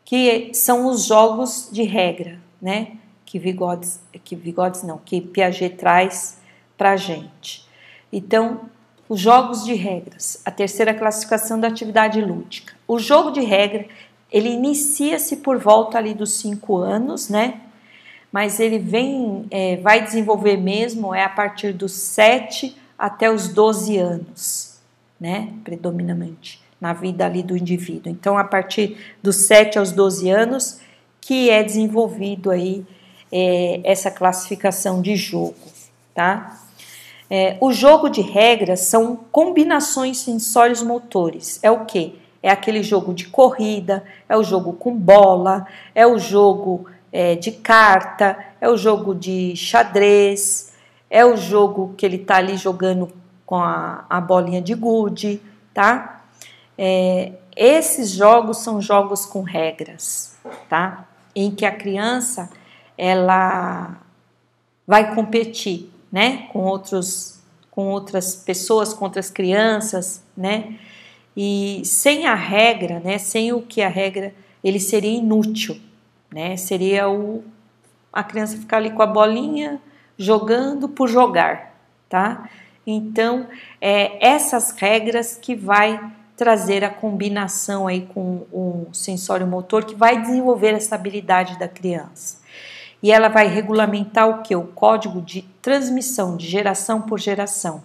que 0.05 0.51
são 0.55 0.87
os 0.87 1.05
jogos 1.05 1.69
de 1.71 1.83
regra, 1.83 2.41
né? 2.63 2.93
Que 3.27 3.39
Vigodes, 3.39 4.01
que 4.25 4.35
Vigodes 4.35 4.83
não, 4.83 4.99
que 4.99 5.21
Piaget 5.21 5.77
traz 5.77 6.39
para 6.77 6.97
gente. 6.97 7.68
Então, 8.13 8.63
os 9.09 9.21
jogos 9.21 9.65
de 9.65 9.75
regras, 9.75 10.41
a 10.45 10.51
terceira 10.51 10.95
classificação 10.95 11.59
da 11.59 11.69
atividade 11.69 12.21
lúdica. 12.21 12.75
O 12.87 12.99
jogo 12.99 13.31
de 13.31 13.41
regra, 13.41 13.87
ele 14.31 14.51
inicia-se 14.51 15.37
por 15.37 15.59
volta 15.59 15.99
ali 15.99 16.15
dos 16.15 16.35
cinco 16.35 16.77
anos, 16.77 17.29
né? 17.29 17.61
mas 18.33 18.61
ele 18.61 18.79
vem, 18.79 19.47
é, 19.51 19.77
vai 19.77 20.03
desenvolver 20.03 20.57
mesmo 20.57 21.15
é 21.15 21.25
a 21.25 21.29
partir 21.29 21.73
dos 21.73 21.93
7 21.93 22.77
até 22.99 23.31
os 23.31 23.49
12 23.49 23.97
anos, 23.97 24.79
né? 25.21 25.53
Predominantemente 25.65 26.63
na 26.81 26.93
vida 26.93 27.27
ali 27.27 27.43
do 27.43 27.57
indivíduo. 27.57 28.13
Então, 28.13 28.39
a 28.39 28.45
partir 28.45 28.97
dos 29.21 29.37
7 29.37 29.79
aos 29.79 29.91
12 29.91 30.31
anos 30.31 30.81
que 31.21 31.51
é 31.51 31.63
desenvolvido 31.63 32.51
aí 32.51 32.87
é, 33.33 33.81
essa 33.85 34.11
classificação 34.11 35.03
de 35.03 35.17
jogo, 35.17 35.57
tá? 36.15 36.61
É, 37.31 37.59
o 37.61 37.73
jogo 37.73 38.09
de 38.09 38.21
regras 38.21 38.81
são 38.81 39.17
combinações 39.31 40.19
sensórios 40.19 40.83
motores. 40.83 41.59
É 41.63 41.71
o 41.71 41.85
que? 41.85 42.19
É 42.43 42.51
aquele 42.51 42.83
jogo 42.83 43.13
de 43.13 43.27
corrida, 43.27 44.05
é 44.29 44.37
o 44.37 44.43
jogo 44.43 44.73
com 44.73 44.95
bola, 44.95 45.67
é 45.95 46.07
o 46.07 46.19
jogo 46.19 46.87
é, 47.13 47.35
de 47.35 47.53
carta, 47.53 48.39
é 48.61 48.69
o 48.69 48.77
jogo 48.77 49.15
de 49.15 49.55
xadrez, 49.57 50.73
é 51.11 51.25
o 51.25 51.37
jogo 51.37 51.95
que 51.97 52.07
ele 52.07 52.17
está 52.17 52.37
ali 52.37 52.57
jogando 52.57 53.11
com 53.45 53.57
a, 53.57 54.05
a, 54.09 54.21
bolinha 54.21 54.61
de 54.61 54.75
gude, 54.75 55.41
tá? 55.73 56.23
É, 56.77 57.33
esses 57.57 58.11
jogos 58.11 58.59
são 58.59 58.81
jogos 58.81 59.27
com 59.27 59.43
regras, 59.43 60.37
tá? 60.69 61.07
Em 61.35 61.51
que 61.51 61.65
a 61.65 61.73
criança 61.73 62.51
ela 62.97 63.97
vai 64.87 65.15
competir, 65.15 65.91
né? 66.11 66.49
Com 66.53 66.61
outros, 66.61 67.41
com 67.71 67.89
outras 67.89 68.37
pessoas, 68.37 68.93
com 68.93 69.05
outras 69.05 69.31
crianças, 69.31 70.23
né? 70.37 70.79
E 71.37 71.83
sem 71.85 72.27
a 72.27 72.35
regra, 72.35 73.01
né? 73.01 73.19
Sem 73.19 73.53
o 73.53 73.63
que 73.63 73.83
a 73.83 73.89
regra, 73.89 74.35
ele 74.63 74.81
seria 74.81 75.19
inútil, 75.19 75.77
né? 76.33 76.57
Seria 76.57 77.09
o 77.09 77.45
a 78.13 78.23
criança 78.23 78.57
ficar 78.57 78.79
ali 78.79 78.91
com 78.91 79.03
a 79.03 79.07
bolinha 79.07 79.81
jogando 80.17 80.89
por 80.89 81.09
jogar, 81.09 81.79
tá? 82.09 82.49
Então, 82.87 83.47
é 83.81 84.27
essas 84.27 84.71
regras 84.73 85.37
que 85.37 85.55
vai 85.55 86.01
trazer 86.37 86.85
a 86.85 86.91
combinação 86.91 87.87
aí 87.87 88.07
com 88.07 88.47
o 88.53 88.87
sensório 88.93 89.47
motor 89.47 89.85
que 89.85 89.95
vai 89.95 90.21
desenvolver 90.21 90.75
essa 90.75 90.95
habilidade 90.95 91.59
da 91.59 91.69
criança. 91.69 92.38
E 93.03 93.13
ela 93.13 93.29
vai 93.29 93.47
regulamentar 93.47 94.29
o 94.29 94.43
que? 94.43 94.55
O 94.57 94.65
código 94.65 95.21
de 95.21 95.43
transmissão 95.63 96.37
de 96.37 96.47
geração 96.47 97.01
por 97.01 97.19
geração, 97.19 97.83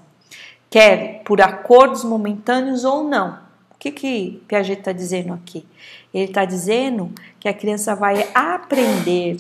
quer 0.70 1.22
por 1.24 1.42
acordos 1.42 2.04
momentâneos 2.04 2.84
ou 2.84 3.04
não. 3.04 3.40
O 3.72 3.78
que, 3.78 3.92
que 3.92 4.44
Piaget 4.48 4.80
está 4.80 4.92
dizendo 4.92 5.34
aqui? 5.34 5.66
Ele 6.14 6.26
está 6.26 6.46
dizendo 6.46 7.12
que 7.40 7.48
a 7.48 7.54
criança 7.54 7.96
vai 7.96 8.28
aprender, 8.34 9.38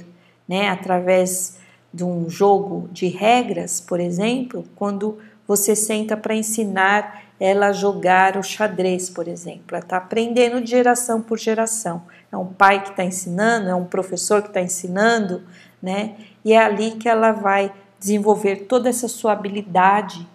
né, 0.48 0.70
através 0.70 1.58
de 1.94 2.04
um 2.04 2.30
jogo 2.30 2.90
de 2.92 3.08
regras, 3.08 3.80
por 3.80 4.00
exemplo, 4.00 4.66
quando 4.76 5.18
você 5.48 5.76
senta 5.76 6.18
para 6.18 6.36
ensinar 6.36 7.24
ela 7.40 7.68
a 7.68 7.74
jogar 7.74 8.38
o 8.38 8.44
xadrez, 8.44 9.10
por 9.10 9.28
exemplo. 9.28 9.64
Ela 9.72 9.80
está 9.80 9.98
aprendendo 9.98 10.62
de 10.62 10.72
geração 10.72 11.22
por 11.22 11.38
geração. 11.38 12.04
É 12.32 12.38
um 12.38 12.46
pai 12.46 12.82
que 12.82 12.90
está 12.90 13.04
ensinando, 13.04 13.70
é 13.70 13.76
um 13.76 13.86
professor 13.86 14.42
que 14.42 14.48
está 14.48 14.62
ensinando, 14.62 15.44
né? 15.84 16.16
E 16.46 16.54
é 16.54 16.58
ali 16.58 16.92
que 16.92 17.10
ela 17.10 17.34
vai 17.34 17.70
desenvolver 18.00 18.68
toda 18.68 18.88
essa 18.88 19.10
sua 19.10 19.34
habilidade, 19.34 20.26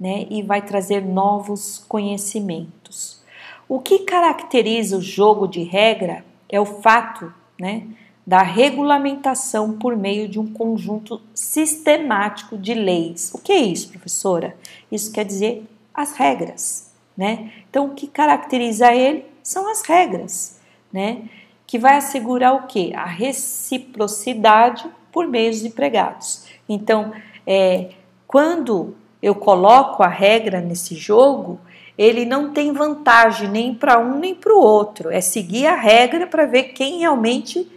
né? 0.00 0.26
E 0.30 0.42
vai 0.42 0.62
trazer 0.62 1.04
novos 1.04 1.84
conhecimentos. 1.86 3.22
O 3.68 3.80
que 3.80 4.00
caracteriza 4.00 4.96
o 4.96 5.02
jogo 5.02 5.46
de 5.46 5.62
regra 5.62 6.24
é 6.48 6.58
o 6.58 6.64
fato 6.64 7.32
né, 7.60 7.86
da 8.26 8.42
regulamentação 8.42 9.74
por 9.74 9.94
meio 9.94 10.26
de 10.26 10.40
um 10.40 10.50
conjunto 10.50 11.20
sistemático 11.34 12.56
de 12.56 12.72
leis. 12.72 13.30
O 13.34 13.38
que 13.38 13.52
é 13.52 13.58
isso, 13.58 13.90
professora? 13.90 14.56
Isso 14.90 15.12
quer 15.12 15.24
dizer 15.24 15.64
as 15.92 16.12
regras. 16.12 16.90
Né? 17.14 17.52
Então, 17.68 17.86
o 17.86 17.94
que 17.94 18.06
caracteriza 18.06 18.94
ele 18.94 19.26
são 19.42 19.70
as 19.70 19.82
regras, 19.82 20.58
né? 20.90 21.28
Que 21.68 21.78
vai 21.78 21.98
assegurar 21.98 22.54
o 22.54 22.66
que? 22.66 22.94
A 22.94 23.04
reciprocidade 23.04 24.86
por 25.12 25.28
meios 25.28 25.62
empregados. 25.62 26.46
Então, 26.66 27.12
é, 27.46 27.90
quando 28.26 28.96
eu 29.22 29.34
coloco 29.34 30.02
a 30.02 30.08
regra 30.08 30.62
nesse 30.62 30.94
jogo, 30.94 31.60
ele 31.98 32.24
não 32.24 32.54
tem 32.54 32.72
vantagem 32.72 33.50
nem 33.50 33.74
para 33.74 33.98
um 33.98 34.18
nem 34.18 34.34
para 34.34 34.54
o 34.54 34.58
outro. 34.58 35.10
É 35.10 35.20
seguir 35.20 35.66
a 35.66 35.76
regra 35.76 36.26
para 36.26 36.46
ver 36.46 36.72
quem 36.72 37.00
realmente 37.00 37.70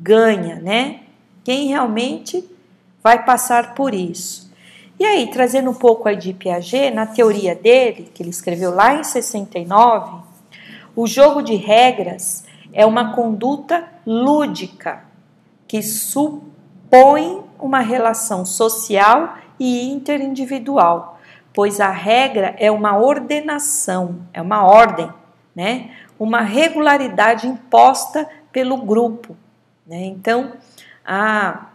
ganha, 0.00 0.56
né? 0.56 1.02
Quem 1.44 1.68
realmente 1.68 2.44
vai 3.00 3.24
passar 3.24 3.76
por 3.76 3.94
isso. 3.94 4.52
E 4.98 5.04
aí, 5.04 5.30
trazendo 5.30 5.70
um 5.70 5.74
pouco 5.74 6.08
aí 6.08 6.16
de 6.16 6.32
Piaget, 6.32 6.90
na 6.92 7.06
teoria 7.06 7.54
dele, 7.54 8.10
que 8.12 8.24
ele 8.24 8.30
escreveu 8.30 8.74
lá 8.74 8.94
em 8.94 9.04
69, 9.04 10.22
o 10.96 11.06
jogo 11.06 11.42
de 11.42 11.54
regras 11.54 12.45
é 12.76 12.84
uma 12.84 13.14
conduta 13.14 13.88
lúdica 14.06 15.02
que 15.66 15.82
supõe 15.82 17.42
uma 17.58 17.80
relação 17.80 18.44
social 18.44 19.38
e 19.58 19.90
interindividual, 19.90 21.18
pois 21.54 21.80
a 21.80 21.90
regra 21.90 22.54
é 22.58 22.70
uma 22.70 22.98
ordenação, 22.98 24.20
é 24.30 24.42
uma 24.42 24.62
ordem, 24.62 25.10
né? 25.54 25.90
Uma 26.18 26.42
regularidade 26.42 27.48
imposta 27.48 28.28
pelo 28.52 28.76
grupo, 28.76 29.34
né? 29.86 30.04
Então, 30.04 30.52
a 31.02 31.68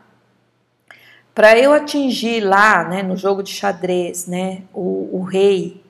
para 1.33 1.57
eu 1.57 1.73
atingir 1.73 2.41
lá, 2.41 2.83
né, 2.83 3.01
no 3.01 3.15
jogo 3.15 3.41
de 3.41 3.51
xadrez, 3.51 4.27
né, 4.27 4.63
o, 4.73 5.09
o 5.13 5.23
rei 5.23 5.81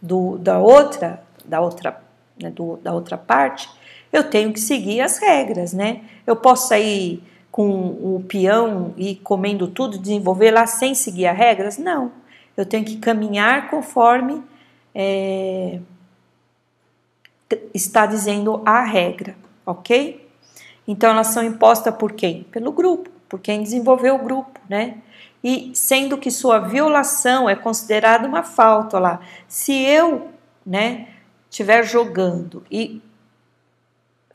do, 0.00 0.36
da 0.36 0.58
outra, 0.58 1.24
da 1.42 1.58
outra, 1.58 1.98
né, 2.40 2.50
do, 2.50 2.76
da 2.76 2.92
outra 2.92 3.16
parte, 3.16 3.66
eu 4.12 4.24
tenho 4.24 4.52
que 4.52 4.60
seguir 4.60 5.00
as 5.00 5.18
regras, 5.18 5.72
né? 5.72 6.02
Eu 6.26 6.36
posso 6.36 6.68
sair 6.68 7.22
com 7.50 7.68
o 7.70 8.24
peão 8.28 8.94
e 8.96 9.16
comendo 9.16 9.66
tudo, 9.66 9.98
desenvolver 9.98 10.50
lá 10.50 10.66
sem 10.66 10.94
seguir 10.94 11.26
as 11.26 11.36
regras? 11.36 11.78
Não. 11.78 12.12
Eu 12.56 12.64
tenho 12.64 12.84
que 12.84 12.96
caminhar 12.98 13.70
conforme 13.70 14.42
é, 14.94 15.80
está 17.74 18.06
dizendo 18.06 18.62
a 18.64 18.82
regra, 18.84 19.36
ok? 19.64 20.28
Então 20.86 21.10
elas 21.10 21.28
são 21.28 21.42
impostas 21.42 21.94
por 21.94 22.12
quem? 22.12 22.44
Pelo 22.44 22.72
grupo, 22.72 23.10
por 23.28 23.40
quem 23.40 23.62
desenvolveu 23.62 24.14
o 24.16 24.24
grupo, 24.24 24.60
né? 24.68 24.98
E 25.42 25.70
sendo 25.74 26.18
que 26.18 26.30
sua 26.30 26.58
violação 26.58 27.48
é 27.48 27.54
considerada 27.54 28.26
uma 28.26 28.42
falta 28.42 28.98
lá. 28.98 29.20
Se 29.46 29.72
eu, 29.72 30.28
né, 30.66 31.08
estiver 31.48 31.84
jogando 31.84 32.64
e 32.70 33.00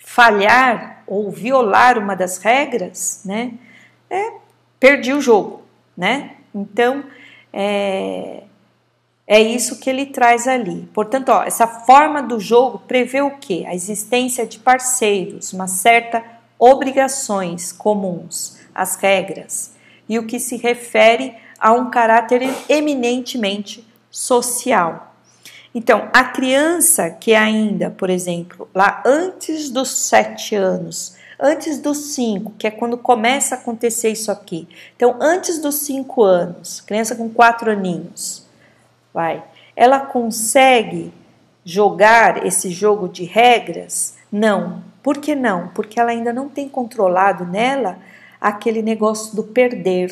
falhar 0.04 1.04
ou 1.08 1.32
violar 1.32 1.98
uma 1.98 2.16
das 2.16 2.38
regras, 2.38 3.22
né, 3.26 3.54
é, 4.10 4.34
perdi 4.80 5.14
o 5.14 5.22
jogo, 5.22 5.64
né? 5.98 6.36
Então, 6.54 7.04
é, 7.52 8.44
é 9.26 9.42
isso 9.42 9.80
que 9.80 9.90
ele 9.90 10.08
traz 10.08 10.48
ali. 10.48 10.88
Portanto, 10.94 11.30
ó, 11.30 11.44
essa 11.44 11.66
forma 11.66 12.22
do 12.22 12.40
jogo 12.40 12.80
prevê 12.80 13.22
o 13.22 13.38
quê? 13.38 13.64
A 13.66 13.74
existência 13.74 14.46
de 14.46 14.60
parceiros, 14.60 15.54
uma 15.54 15.68
certa 15.68 16.24
obrigações 16.60 17.72
comuns, 17.72 18.60
as 18.76 18.96
regras, 18.96 19.74
e 20.08 20.20
o 20.20 20.28
que 20.28 20.40
se 20.40 20.58
refere 20.58 21.34
a 21.58 21.72
um 21.72 21.90
caráter 21.90 22.42
eminentemente 22.70 23.88
social. 24.12 25.13
Então, 25.76 26.08
a 26.14 26.24
criança 26.24 27.10
que 27.10 27.34
ainda, 27.34 27.90
por 27.90 28.10
exemplo, 28.10 28.70
lá 28.74 29.02
antes 29.06 29.70
dos 29.70 29.90
sete 29.90 30.56
anos, 30.56 31.16
antes 31.40 31.80
dos 31.80 32.14
cinco, 32.14 32.54
que 32.58 32.68
é 32.68 32.72
quando 32.72 32.98
começa 32.98 33.56
a 33.56 33.58
acontecer 33.58 34.10
isso 34.10 34.32
aqui. 34.32 34.68
Então, 34.96 35.18
antes 35.20 35.60
dos 35.60 35.76
cinco 35.76 36.24
anos, 36.24 36.80
criança 36.82 37.16
com 37.16 37.28
quatro 37.30 37.72
aninhos, 37.72 38.46
vai, 39.14 39.44
ela 39.76 40.00
consegue 40.00 41.12
jogar 41.66 42.46
esse 42.46 42.70
jogo 42.70 43.08
de 43.08 43.24
regras? 43.24 44.16
Não. 44.32 44.84
Por 45.02 45.18
que 45.18 45.36
não? 45.36 45.70
Porque 45.70 46.00
ela 46.00 46.12
ainda 46.12 46.32
não 46.32 46.48
tem 46.48 46.70
controlado 46.70 47.46
nela 47.46 47.98
aquele 48.40 48.82
negócio 48.82 49.36
do 49.36 49.44
perder, 49.44 50.12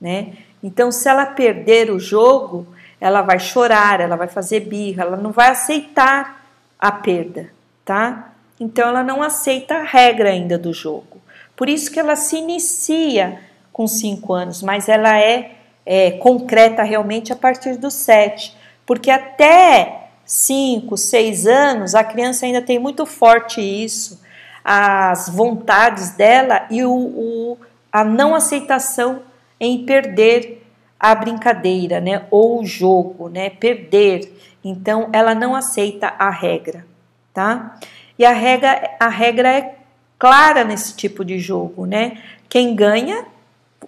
né? 0.00 0.32
Então, 0.62 0.90
se 0.90 1.08
ela 1.08 1.26
perder 1.26 1.90
o 1.90 2.00
jogo, 2.00 2.66
ela 3.00 3.22
vai 3.22 3.38
chorar, 3.38 4.00
ela 4.00 4.16
vai 4.16 4.28
fazer 4.28 4.60
birra, 4.60 5.02
ela 5.02 5.16
não 5.16 5.30
vai 5.30 5.48
aceitar 5.48 6.44
a 6.78 6.90
perda, 6.90 7.50
tá? 7.84 8.32
Então 8.60 8.88
ela 8.88 9.02
não 9.02 9.22
aceita 9.22 9.76
a 9.76 9.82
regra 9.84 10.30
ainda 10.30 10.58
do 10.58 10.72
jogo. 10.72 11.18
Por 11.56 11.68
isso 11.68 11.90
que 11.90 11.98
ela 11.98 12.16
se 12.16 12.36
inicia 12.36 13.40
com 13.72 13.86
cinco 13.86 14.32
anos, 14.32 14.62
mas 14.62 14.88
ela 14.88 15.18
é, 15.18 15.52
é 15.86 16.12
concreta 16.12 16.82
realmente 16.82 17.32
a 17.32 17.36
partir 17.36 17.76
dos 17.76 17.94
sete, 17.94 18.56
porque 18.84 19.10
até 19.10 20.08
cinco, 20.24 20.96
seis 20.96 21.46
anos 21.46 21.94
a 21.94 22.04
criança 22.04 22.46
ainda 22.46 22.60
tem 22.60 22.78
muito 22.78 23.06
forte 23.06 23.60
isso, 23.60 24.20
as 24.64 25.28
vontades 25.28 26.10
dela 26.10 26.66
e 26.70 26.84
o, 26.84 26.92
o 26.92 27.58
a 27.90 28.04
não 28.04 28.34
aceitação 28.34 29.22
em 29.58 29.84
perder 29.86 30.67
a 30.98 31.14
brincadeira, 31.14 32.00
né, 32.00 32.26
ou 32.30 32.60
o 32.60 32.66
jogo, 32.66 33.28
né, 33.28 33.50
perder. 33.50 34.32
Então 34.64 35.08
ela 35.12 35.34
não 35.34 35.54
aceita 35.54 36.14
a 36.18 36.30
regra, 36.30 36.84
tá? 37.32 37.78
E 38.18 38.24
a 38.24 38.32
regra, 38.32 38.96
a 38.98 39.08
regra 39.08 39.48
é 39.48 39.76
clara 40.18 40.64
nesse 40.64 40.96
tipo 40.96 41.24
de 41.24 41.38
jogo, 41.38 41.86
né? 41.86 42.20
Quem 42.48 42.74
ganha, 42.74 43.24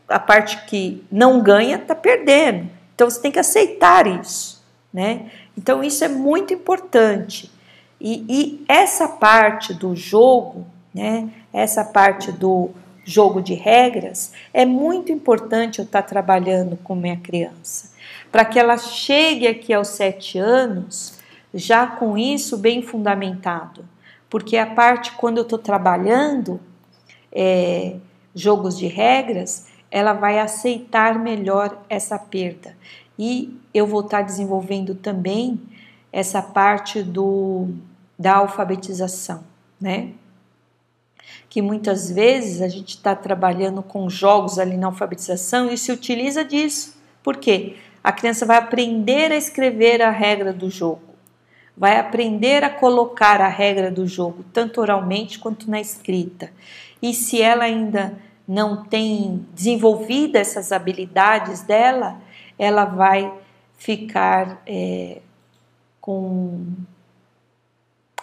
a 0.09 0.19
parte 0.19 0.65
que 0.67 1.05
não 1.11 1.43
ganha 1.43 1.79
tá 1.79 1.95
perdendo. 1.95 2.71
Então 2.95 3.11
você 3.11 3.21
tem 3.21 3.33
que 3.33 3.39
aceitar 3.39 4.07
isso, 4.07 4.63
né? 4.93 5.31
Então 5.59 5.83
isso 5.83 6.05
é 6.05 6.09
muito 6.09 6.55
importante. 6.55 7.51
E, 8.01 8.25
e 8.29 8.65
essa 8.69 9.09
parte 9.09 9.75
do 9.75 9.97
jogo, 9.97 10.65
né? 10.95 11.29
Essa 11.53 11.85
parte 11.85 12.31
do 12.31 12.71
jogo 13.05 13.41
de 13.41 13.55
regras, 13.55 14.33
é 14.53 14.65
muito 14.65 15.11
importante 15.11 15.79
eu 15.79 15.85
estar 15.85 16.03
trabalhando 16.03 16.77
com 16.77 16.95
minha 16.95 17.17
criança, 17.17 17.93
para 18.31 18.45
que 18.45 18.59
ela 18.59 18.77
chegue 18.77 19.47
aqui 19.47 19.73
aos 19.73 19.89
sete 19.89 20.39
anos 20.39 21.19
já 21.53 21.87
com 21.87 22.17
isso 22.17 22.57
bem 22.57 22.83
fundamentado, 22.83 23.85
porque 24.29 24.57
a 24.57 24.67
parte 24.67 25.13
quando 25.13 25.39
eu 25.39 25.43
estou 25.43 25.59
trabalhando 25.59 26.61
é, 27.33 27.97
jogos 28.35 28.79
de 28.79 28.87
regras, 28.87 29.67
ela 29.91 30.13
vai 30.13 30.39
aceitar 30.39 31.19
melhor 31.19 31.83
essa 31.89 32.19
perda. 32.19 32.77
E 33.19 33.59
eu 33.75 33.87
vou 33.87 34.01
estar 34.01 34.23
desenvolvendo 34.23 34.95
também 34.95 35.61
essa 36.13 36.41
parte 36.41 37.03
do 37.03 37.69
da 38.19 38.37
alfabetização, 38.37 39.43
né? 39.81 40.13
Que 41.51 41.61
muitas 41.61 42.09
vezes 42.09 42.63
a 42.63 42.69
gente 42.69 42.91
está 42.91 43.15
trabalhando 43.17 43.83
com 43.83 44.09
jogos 44.09 44.57
ali 44.57 44.77
na 44.77 44.87
alfabetização 44.87 45.69
e 45.69 45.77
se 45.77 45.91
utiliza 45.91 46.45
disso. 46.45 46.97
Por 47.25 47.39
quê? 47.39 47.75
A 48.03 48.13
criança 48.13 48.47
vai 48.47 48.57
aprender 48.57 49.33
a 49.33 49.37
escrever 49.37 50.01
a 50.01 50.11
regra 50.11 50.53
do 50.53 50.71
jogo, 50.71 51.03
vai 51.77 51.99
aprender 51.99 52.63
a 52.63 52.71
colocar 52.71 53.41
a 53.41 53.49
regra 53.49 53.91
do 53.91 54.07
jogo, 54.07 54.45
tanto 54.53 54.81
oralmente 54.81 55.41
quanto 55.41 55.69
na 55.69 55.81
escrita. 55.81 56.53
E 57.03 57.13
se 57.13 57.43
ela 57.43 57.65
ainda 57.65 58.17
não 58.47 58.85
tem 58.85 59.45
desenvolvido 59.53 60.37
essas 60.37 60.71
habilidades 60.71 61.63
dela, 61.63 62.21
ela 62.57 62.85
vai 62.85 63.33
ficar 63.77 64.63
é, 64.67 65.19
com 66.01 66.65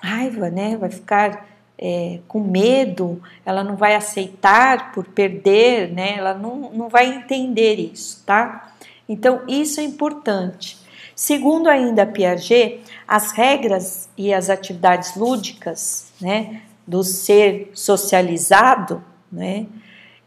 raiva, 0.02 0.50
né? 0.50 0.78
Vai 0.78 0.92
ficar 0.92 1.57
é, 1.78 2.20
com 2.28 2.40
medo, 2.40 3.22
ela 3.46 3.64
não 3.64 3.76
vai 3.76 3.96
aceitar 3.96 4.92
por 4.92 5.06
perder, 5.06 5.92
né? 5.94 6.16
Ela 6.18 6.34
não, 6.34 6.72
não 6.72 6.90
vai 6.90 7.08
entender 7.08 7.76
isso, 7.76 8.24
tá? 8.26 8.72
Então, 9.08 9.42
isso 9.48 9.80
é 9.80 9.84
importante. 9.84 10.78
Segundo 11.16 11.68
ainda 11.68 12.06
Piaget, 12.06 12.82
as 13.08 13.32
regras 13.32 14.08
e 14.18 14.34
as 14.34 14.50
atividades 14.50 15.16
lúdicas, 15.16 16.12
né, 16.22 16.62
do 16.86 17.04
ser 17.04 17.72
socializado, 17.74 19.04
né, 19.32 19.66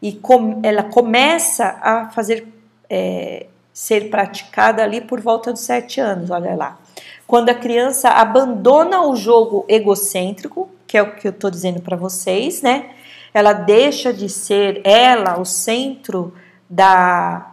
e 0.02 0.12
com, 0.12 0.60
ela 0.64 0.82
começa 0.82 1.78
a 1.80 2.10
fazer 2.10 2.44
é, 2.88 3.46
ser 3.72 4.10
praticada 4.10 4.82
ali 4.82 5.00
por 5.00 5.20
volta 5.20 5.52
dos 5.52 5.60
sete 5.60 6.00
anos, 6.00 6.30
olha 6.30 6.56
lá. 6.56 6.78
Quando 7.24 7.50
a 7.50 7.54
criança 7.54 8.08
abandona 8.08 9.06
o 9.06 9.14
jogo 9.14 9.64
egocêntrico, 9.68 10.68
que 10.90 10.98
é 10.98 11.02
o 11.02 11.14
que 11.14 11.28
eu 11.28 11.30
estou 11.30 11.48
dizendo 11.52 11.80
para 11.80 11.96
vocês, 11.96 12.62
né? 12.62 12.90
Ela 13.32 13.52
deixa 13.52 14.12
de 14.12 14.28
ser 14.28 14.80
ela 14.84 15.38
o 15.38 15.44
centro 15.44 16.34
da 16.68 17.52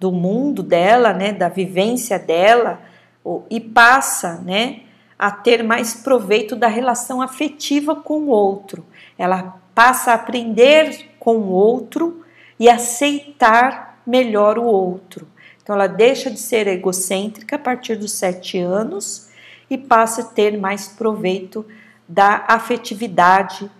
do 0.00 0.10
mundo 0.10 0.64
dela, 0.64 1.12
né? 1.12 1.32
Da 1.32 1.48
vivência 1.48 2.18
dela 2.18 2.80
e 3.48 3.60
passa, 3.60 4.42
né? 4.44 4.80
A 5.16 5.30
ter 5.30 5.62
mais 5.62 5.94
proveito 5.94 6.56
da 6.56 6.66
relação 6.66 7.22
afetiva 7.22 7.94
com 7.94 8.22
o 8.22 8.28
outro. 8.30 8.84
Ela 9.16 9.60
passa 9.72 10.10
a 10.10 10.14
aprender 10.14 11.08
com 11.20 11.36
o 11.36 11.50
outro 11.50 12.24
e 12.58 12.68
aceitar 12.68 14.02
melhor 14.04 14.58
o 14.58 14.64
outro. 14.64 15.28
Então, 15.62 15.76
ela 15.76 15.86
deixa 15.86 16.28
de 16.28 16.40
ser 16.40 16.66
egocêntrica 16.66 17.54
a 17.54 17.60
partir 17.60 17.94
dos 17.94 18.10
sete 18.10 18.58
anos 18.58 19.28
e 19.70 19.78
passa 19.78 20.22
a 20.22 20.24
ter 20.24 20.58
mais 20.58 20.88
proveito 20.88 21.64
da 22.12 22.44
afetividade 22.46 23.70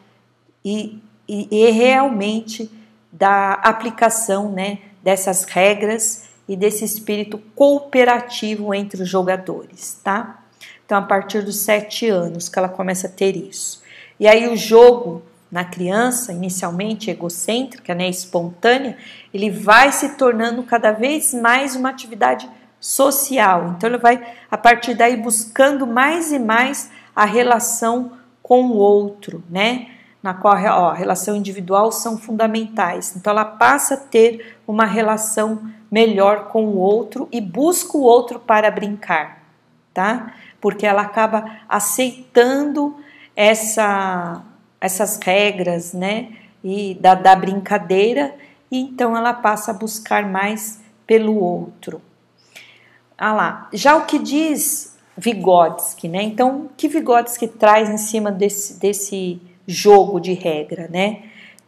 e, 0.64 0.98
e, 1.28 1.48
e 1.50 1.70
realmente 1.70 2.70
da 3.12 3.52
aplicação 3.52 4.50
né, 4.50 4.78
dessas 5.02 5.44
regras 5.44 6.30
e 6.48 6.56
desse 6.56 6.82
espírito 6.82 7.36
cooperativo 7.54 8.72
entre 8.72 9.02
os 9.02 9.08
jogadores, 9.08 10.00
tá? 10.02 10.42
Então, 10.84 10.96
a 10.96 11.02
partir 11.02 11.42
dos 11.42 11.58
sete 11.58 12.08
anos 12.08 12.48
que 12.48 12.58
ela 12.58 12.70
começa 12.70 13.06
a 13.06 13.10
ter 13.10 13.36
isso. 13.36 13.82
E 14.18 14.26
aí, 14.26 14.48
o 14.48 14.56
jogo 14.56 15.22
na 15.50 15.64
criança, 15.64 16.32
inicialmente 16.32 17.10
egocêntrica, 17.10 17.94
né, 17.94 18.08
espontânea, 18.08 18.96
ele 19.32 19.50
vai 19.50 19.92
se 19.92 20.16
tornando 20.16 20.62
cada 20.62 20.90
vez 20.90 21.34
mais 21.34 21.76
uma 21.76 21.90
atividade 21.90 22.48
social. 22.80 23.74
Então, 23.76 23.90
ele 23.90 23.98
vai, 23.98 24.26
a 24.50 24.56
partir 24.56 24.94
daí, 24.94 25.18
buscando 25.18 25.86
mais 25.86 26.32
e 26.32 26.38
mais 26.38 26.90
a 27.14 27.26
relação 27.26 28.12
com 28.52 28.66
o 28.66 28.76
outro, 28.76 29.42
né? 29.48 29.92
Na 30.22 30.34
qual 30.34 30.54
ó, 30.54 30.90
a 30.90 30.94
relação 30.94 31.34
individual 31.34 31.90
são 31.90 32.18
fundamentais. 32.18 33.16
Então, 33.16 33.30
ela 33.30 33.46
passa 33.46 33.94
a 33.94 33.96
ter 33.96 34.58
uma 34.66 34.84
relação 34.84 35.72
melhor 35.90 36.48
com 36.48 36.66
o 36.66 36.76
outro 36.76 37.26
e 37.32 37.40
busca 37.40 37.96
o 37.96 38.02
outro 38.02 38.38
para 38.38 38.70
brincar, 38.70 39.42
tá? 39.94 40.34
Porque 40.60 40.84
ela 40.84 41.00
acaba 41.00 41.60
aceitando 41.66 42.94
essa, 43.34 44.42
essas 44.78 45.18
regras, 45.22 45.94
né? 45.94 46.36
E 46.62 46.94
da, 47.00 47.14
da 47.14 47.34
brincadeira, 47.34 48.34
e 48.70 48.78
então 48.80 49.16
ela 49.16 49.32
passa 49.32 49.70
a 49.70 49.74
buscar 49.74 50.26
mais 50.26 50.78
pelo 51.06 51.36
outro. 51.42 52.02
Ah 53.16 53.32
lá, 53.32 53.68
já 53.72 53.96
o 53.96 54.04
que 54.04 54.18
diz 54.18 54.91
Vygotsky, 55.16 56.08
né? 56.08 56.22
Então, 56.22 56.68
que 56.76 56.88
Vygotsky 56.88 57.46
traz 57.46 57.90
em 57.90 57.98
cima 57.98 58.30
desse, 58.32 58.78
desse 58.78 59.40
jogo 59.66 60.18
de 60.18 60.32
regra, 60.32 60.88
né? 60.90 61.24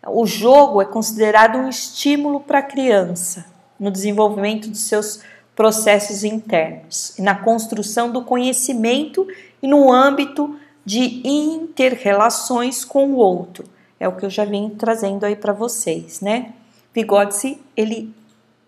O 0.06 0.26
jogo 0.26 0.82
é 0.82 0.84
considerado 0.84 1.56
um 1.58 1.68
estímulo 1.68 2.40
para 2.40 2.58
a 2.58 2.62
criança 2.62 3.46
no 3.78 3.90
desenvolvimento 3.90 4.68
dos 4.68 4.82
seus 4.82 5.20
processos 5.54 6.24
internos 6.24 7.14
na 7.18 7.34
construção 7.34 8.10
do 8.10 8.22
conhecimento 8.22 9.26
e 9.62 9.68
no 9.68 9.92
âmbito 9.92 10.58
de 10.84 11.26
interrelações 11.26 12.84
com 12.84 13.12
o 13.12 13.16
outro. 13.16 13.64
É 13.98 14.08
o 14.08 14.16
que 14.16 14.26
eu 14.26 14.30
já 14.30 14.44
venho 14.44 14.70
trazendo 14.70 15.24
aí 15.24 15.36
para 15.36 15.52
vocês, 15.52 16.20
né? 16.20 16.52
Vygotsky, 16.92 17.60
ele 17.76 18.12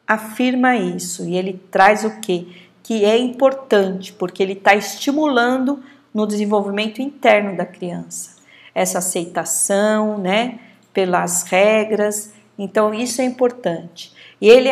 afirma 0.06 0.76
isso 0.76 1.24
e 1.24 1.36
ele 1.36 1.60
traz 1.70 2.04
o 2.04 2.20
que? 2.20 2.65
Que 2.86 3.04
é 3.04 3.18
importante, 3.18 4.12
porque 4.12 4.42
ele 4.42 4.52
está 4.52 4.74
estimulando 4.74 5.82
no 6.14 6.26
desenvolvimento 6.26 7.02
interno 7.02 7.56
da 7.56 7.66
criança. 7.66 8.36
Essa 8.74 8.98
aceitação, 8.98 10.18
né? 10.18 10.60
Pelas 10.92 11.42
regras. 11.42 12.32
Então, 12.58 12.94
isso 12.94 13.20
é 13.20 13.24
importante. 13.24 14.12
E 14.40 14.48
ele, 14.48 14.70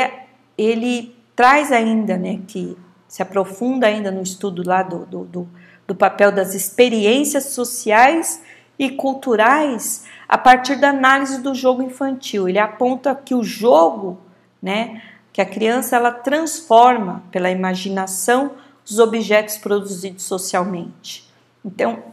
ele 0.57 1.15
traz 1.35 1.73
ainda, 1.73 2.17
né? 2.17 2.41
Que 2.47 2.77
se 3.09 3.23
aprofunda 3.23 3.87
ainda 3.87 4.11
no 4.11 4.23
estudo 4.23 4.63
lá 4.67 4.83
do, 4.83 5.05
do, 5.07 5.25
do 5.25 5.49
do 5.87 5.95
papel 5.95 6.33
das 6.33 6.55
experiências 6.55 7.47
sociais 7.47 8.43
e 8.79 8.91
culturais 8.91 10.05
a 10.29 10.39
partir 10.39 10.77
da 10.77 10.91
análise 10.91 11.43
do 11.43 11.55
jogo 11.55 11.83
infantil. 11.83 12.49
Ele 12.49 12.59
aponta 12.59 13.15
que 13.15 13.35
o 13.35 13.43
jogo, 13.43 14.19
né, 14.61 15.03
que 15.35 15.41
a 15.41 15.45
criança 15.45 15.97
ela 15.97 16.13
transforma 16.13 17.25
pela 17.33 17.51
imaginação 17.51 18.53
os 18.85 19.01
objetos 19.01 19.59
produzidos 19.59 20.23
socialmente. 20.23 21.29
Então, 21.65 22.05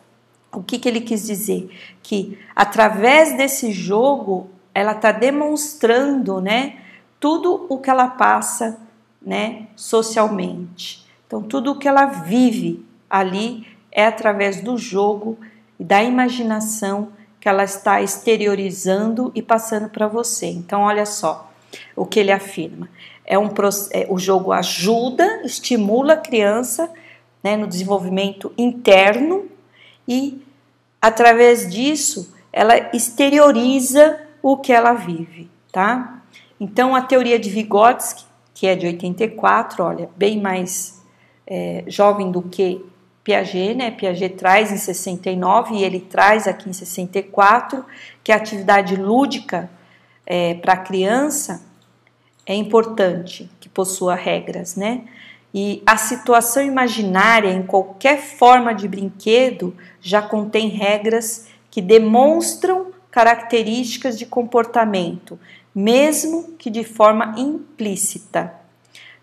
o 0.52 0.64
que, 0.64 0.80
que 0.80 0.90
ele 0.90 1.02
quis 1.02 1.28
dizer? 1.28 1.70
Que 2.02 2.40
através 2.56 3.38
desse 3.38 3.72
jogo 3.72 4.50
ela 4.74 4.94
está 4.94 5.12
demonstrando, 5.12 6.42
né, 6.42 6.80
tudo 7.20 7.68
o 7.70 7.78
que 7.78 7.92
ela 7.92 8.08
passa, 8.08 8.80
né, 9.22 9.68
socialmente. 9.76 11.06
Então, 11.28 11.44
tudo 11.44 11.74
o 11.74 11.78
que 11.78 11.88
ela 11.88 12.08
vive 12.08 12.84
ali 13.08 13.68
é 13.92 14.04
através 14.04 14.62
do 14.62 14.80
jogo 14.80 15.38
e 15.80 15.84
da 15.84 16.02
imaginação 16.02 17.10
que 17.40 17.48
ela 17.48 17.64
está 17.64 18.02
exteriorizando 18.02 19.32
e 19.36 19.44
passando 19.44 19.90
para 19.90 20.08
você. 20.08 20.48
Então, 20.48 20.82
olha 20.82 21.06
só 21.06 21.51
o 21.96 22.06
que 22.06 22.20
ele 22.20 22.32
afirma. 22.32 22.90
É 23.26 23.38
um, 23.38 23.50
é, 23.92 24.06
o 24.10 24.18
jogo 24.18 24.52
ajuda, 24.52 25.42
estimula 25.44 26.14
a 26.14 26.18
criança 26.18 26.92
né, 27.44 27.56
no 27.56 27.68
desenvolvimento 27.68 28.52
interno 28.58 29.46
e, 30.08 30.42
através 31.02 31.70
disso, 31.70 32.34
ela 32.52 32.78
exterioriza 32.94 34.20
o 34.42 34.58
que 34.58 34.74
ela 34.74 34.94
vive, 34.94 35.50
tá? 35.72 36.22
Então, 36.60 36.96
a 36.96 37.02
teoria 37.02 37.40
de 37.40 37.50
Vygotsky, 37.50 38.26
que 38.54 38.68
é 38.68 38.76
de 38.76 38.86
84, 38.86 39.84
olha, 39.84 40.10
bem 40.16 40.40
mais 40.40 41.02
é, 41.48 41.84
jovem 41.88 42.32
do 42.32 42.42
que 42.42 42.84
Piaget, 43.24 43.76
né? 43.76 43.92
Piaget 43.92 44.36
traz 44.36 44.72
em 44.72 44.78
69 44.78 45.76
e 45.76 45.84
ele 45.84 46.00
traz 46.00 46.48
aqui 46.48 46.70
em 46.70 46.74
64 46.74 47.86
que 48.24 48.32
a 48.32 48.36
atividade 48.36 48.96
lúdica 48.96 49.70
é, 50.26 50.54
para 50.56 50.74
a 50.74 50.78
criança 50.78 51.64
é 52.46 52.56
importante, 52.56 53.50
que 53.60 53.70
possua 53.70 54.16
regras, 54.16 54.76
né? 54.76 55.06
E 55.54 55.84
a 55.86 55.98
situação 55.98 56.64
imaginária 56.64 57.52
em 57.52 57.64
qualquer 57.64 58.22
forma 58.22 58.74
de 58.74 58.88
brinquedo 58.88 59.76
já 60.02 60.22
contém 60.22 60.70
regras 60.70 61.48
que 61.70 61.82
demonstram 61.82 62.92
características 63.12 64.18
de 64.18 64.26
comportamento, 64.26 65.38
mesmo 65.76 66.54
que 66.58 66.70
de 66.70 66.84
forma 66.84 67.36
implícita. 67.38 68.54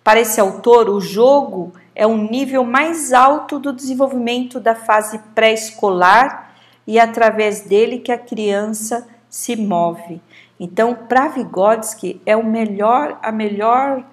Para 0.04 0.20
esse 0.20 0.40
autor, 0.40 0.88
o 0.88 1.00
jogo 1.00 1.72
é 1.94 2.06
um 2.06 2.28
nível 2.30 2.64
mais 2.64 3.12
alto 3.12 3.58
do 3.58 3.72
desenvolvimento 3.72 4.60
da 4.60 4.74
fase 4.74 5.18
pré-escolar 5.34 6.54
e 6.86 6.98
é 6.98 7.02
através 7.02 7.62
dele 7.62 7.98
que 7.98 8.12
a 8.12 8.18
criança 8.18 9.06
se 9.28 9.56
move. 9.56 10.20
Então, 10.58 10.94
para 10.94 11.28
Vygotsky, 11.28 12.20
é 12.26 12.36
o 12.36 12.44
melhor, 12.44 13.18
a 13.22 13.30
melhor 13.30 14.04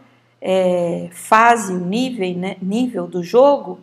é, 0.42 1.10
fase, 1.12 1.74
o 1.74 1.80
nível, 1.80 2.32
né, 2.38 2.58
nível 2.62 3.08
do 3.08 3.24
jogo 3.24 3.80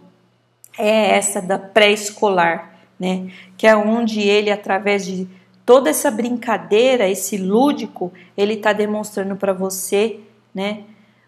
é 0.79 1.16
essa 1.16 1.42
da 1.42 1.59
pré-escolar, 1.59 2.72
né, 2.98 3.31
que 3.57 3.66
é 3.66 3.77
onde 3.77 4.20
ele, 4.20 4.51
através 4.51 5.05
de 5.05 5.29
toda 5.66 5.90
essa 5.90 6.11
brincadeira, 6.11 7.09
esse 7.09 7.37
lúdico, 7.37 8.12
ele 8.37 8.55
está 8.55 8.72
demonstrando 8.72 9.35
para 9.37 9.53
você, 9.53 10.20
né, 10.55 10.85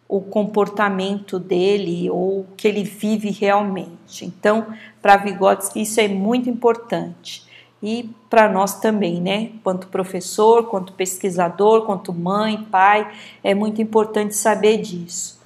o 0.08 0.20
comportamento 0.20 1.38
dele 1.38 2.08
ou 2.10 2.40
o 2.40 2.46
que 2.56 2.68
ele 2.68 2.84
vive 2.84 3.30
realmente. 3.30 4.24
Então, 4.24 4.66
para 5.02 5.16
Vygotsky 5.16 5.82
isso 5.82 6.00
é 6.00 6.06
muito 6.06 6.48
importante. 6.48 7.43
E 7.84 8.08
para 8.30 8.48
nós 8.48 8.80
também, 8.80 9.20
né? 9.20 9.50
Quanto 9.62 9.88
professor, 9.88 10.70
quanto 10.70 10.94
pesquisador, 10.94 11.82
quanto 11.82 12.14
mãe, 12.14 12.66
pai, 12.70 13.12
é 13.42 13.54
muito 13.54 13.82
importante 13.82 14.34
saber 14.34 14.78
disso. 14.78 15.38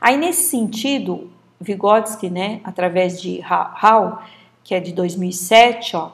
Aí 0.00 0.16
nesse 0.16 0.44
sentido, 0.44 1.28
Vygotsky, 1.60 2.30
né, 2.30 2.60
através 2.62 3.20
de 3.20 3.40
Hall, 3.40 4.20
que 4.62 4.72
é 4.72 4.78
de 4.78 4.92
2007, 4.92 5.96
ó, 5.96 6.12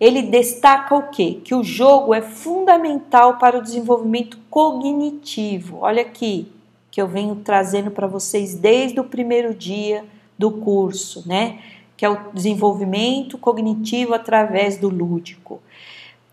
ele 0.00 0.22
destaca 0.22 0.96
o 0.96 1.08
quê? 1.10 1.40
Que 1.44 1.54
o 1.54 1.62
jogo 1.62 2.12
é 2.12 2.20
fundamental 2.20 3.38
para 3.38 3.56
o 3.56 3.62
desenvolvimento 3.62 4.36
cognitivo. 4.50 5.78
Olha 5.82 6.02
aqui, 6.02 6.50
que 6.90 7.00
eu 7.00 7.06
venho 7.06 7.36
trazendo 7.36 7.92
para 7.92 8.08
vocês 8.08 8.56
desde 8.56 8.98
o 8.98 9.04
primeiro 9.04 9.54
dia 9.54 10.04
do 10.36 10.50
curso, 10.50 11.22
né? 11.28 11.60
Que 12.02 12.06
é 12.06 12.10
o 12.10 12.32
desenvolvimento 12.32 13.38
cognitivo 13.38 14.12
através 14.12 14.76
do 14.76 14.88
lúdico. 14.88 15.62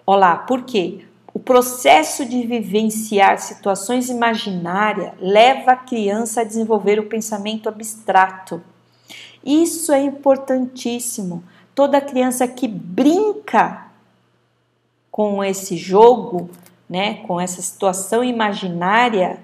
Olá, 0.03 0.36
por 0.36 0.63
quê? 0.63 1.05
O 1.32 1.38
processo 1.38 2.25
de 2.25 2.41
vivenciar 2.41 3.38
situações 3.38 4.10
imaginárias 4.10 5.13
leva 5.19 5.73
a 5.73 5.75
criança 5.75 6.41
a 6.41 6.43
desenvolver 6.43 6.99
o 6.99 7.05
pensamento 7.05 7.69
abstrato. 7.69 8.63
Isso 9.45 9.91
é 9.91 10.01
importantíssimo. 10.01 11.43
Toda 11.75 12.01
criança 12.01 12.47
que 12.47 12.67
brinca 12.67 13.91
com 15.12 15.43
esse 15.43 15.77
jogo, 15.77 16.49
né, 16.89 17.21
com 17.27 17.39
essa 17.39 17.62
situação 17.62 18.23
imaginária, 18.23 19.39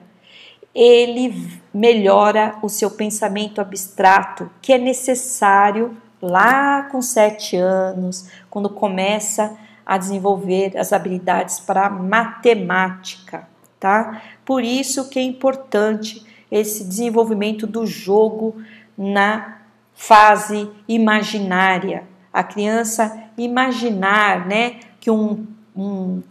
ele 0.73 1.51
melhora 1.71 2.57
o 2.63 2.67
seu 2.67 2.89
pensamento 2.89 3.61
abstrato, 3.61 4.49
que 4.59 4.73
é 4.73 4.79
necessário 4.79 5.95
lá 6.25 6.83
com 6.83 7.01
sete 7.01 7.55
anos, 7.55 8.29
quando 8.49 8.69
começa 8.69 9.55
a 9.85 9.97
desenvolver 9.97 10.75
as 10.77 10.91
habilidades 10.91 11.59
para 11.59 11.89
matemática, 11.89 13.47
tá? 13.79 14.21
Por 14.43 14.63
isso 14.63 15.09
que 15.09 15.19
é 15.19 15.21
importante 15.21 16.25
esse 16.51 16.83
desenvolvimento 16.83 17.67
do 17.67 17.85
jogo 17.85 18.55
na 18.97 19.59
fase 19.93 20.69
imaginária. 20.87 22.03
A 22.33 22.43
criança 22.43 23.25
imaginar, 23.37 24.45
né, 24.45 24.79
que 24.99 25.11
um, 25.11 25.45
um 25.75 26.21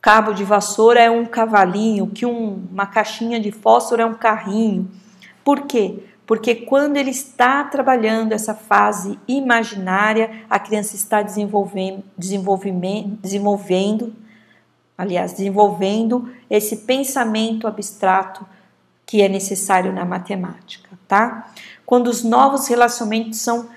cabo 0.00 0.32
de 0.32 0.44
vassoura 0.44 1.00
é 1.00 1.10
um 1.10 1.24
cavalinho, 1.24 2.06
que 2.06 2.24
um, 2.24 2.66
uma 2.70 2.86
caixinha 2.86 3.40
de 3.40 3.50
fósforo 3.50 4.02
é 4.02 4.06
um 4.06 4.14
carrinho. 4.14 4.90
Por 5.44 5.62
quê? 5.62 6.04
Porque 6.28 6.54
quando 6.54 6.98
ele 6.98 7.10
está 7.10 7.64
trabalhando 7.64 8.34
essa 8.34 8.54
fase 8.54 9.18
imaginária, 9.26 10.42
a 10.50 10.58
criança 10.58 10.94
está 10.94 11.22
desenvolvendo, 11.22 12.04
desenvolvendo, 12.18 14.12
aliás, 14.98 15.32
desenvolvendo 15.32 16.30
esse 16.50 16.76
pensamento 16.76 17.66
abstrato 17.66 18.46
que 19.06 19.22
é 19.22 19.28
necessário 19.28 19.90
na 19.90 20.04
matemática, 20.04 20.90
tá? 21.08 21.50
Quando 21.86 22.08
os 22.08 22.22
novos 22.22 22.68
relacionamentos 22.68 23.38
são 23.38 23.70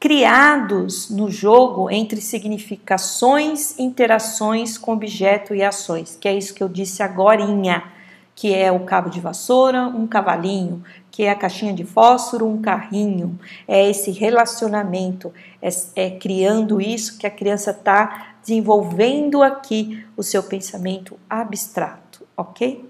criados 0.00 1.10
no 1.10 1.30
jogo 1.30 1.90
entre 1.90 2.22
significações, 2.22 3.78
interações 3.78 4.78
com 4.78 4.94
objeto 4.94 5.54
e 5.54 5.62
ações, 5.62 6.16
que 6.18 6.26
é 6.26 6.34
isso 6.34 6.54
que 6.54 6.62
eu 6.62 6.70
disse 6.70 7.02
agorinha, 7.02 7.97
que 8.38 8.54
é 8.54 8.70
o 8.70 8.84
cabo 8.84 9.10
de 9.10 9.18
vassoura, 9.18 9.88
um 9.88 10.06
cavalinho, 10.06 10.84
que 11.10 11.24
é 11.24 11.30
a 11.30 11.34
caixinha 11.34 11.74
de 11.74 11.82
fósforo, 11.84 12.46
um 12.46 12.62
carrinho. 12.62 13.36
É 13.66 13.90
esse 13.90 14.12
relacionamento, 14.12 15.34
é, 15.60 15.68
é 15.96 16.10
criando 16.10 16.80
isso 16.80 17.18
que 17.18 17.26
a 17.26 17.30
criança 17.32 17.72
está 17.72 18.36
desenvolvendo 18.40 19.42
aqui 19.42 20.06
o 20.16 20.22
seu 20.22 20.40
pensamento 20.40 21.18
abstrato, 21.28 22.24
ok? 22.36 22.88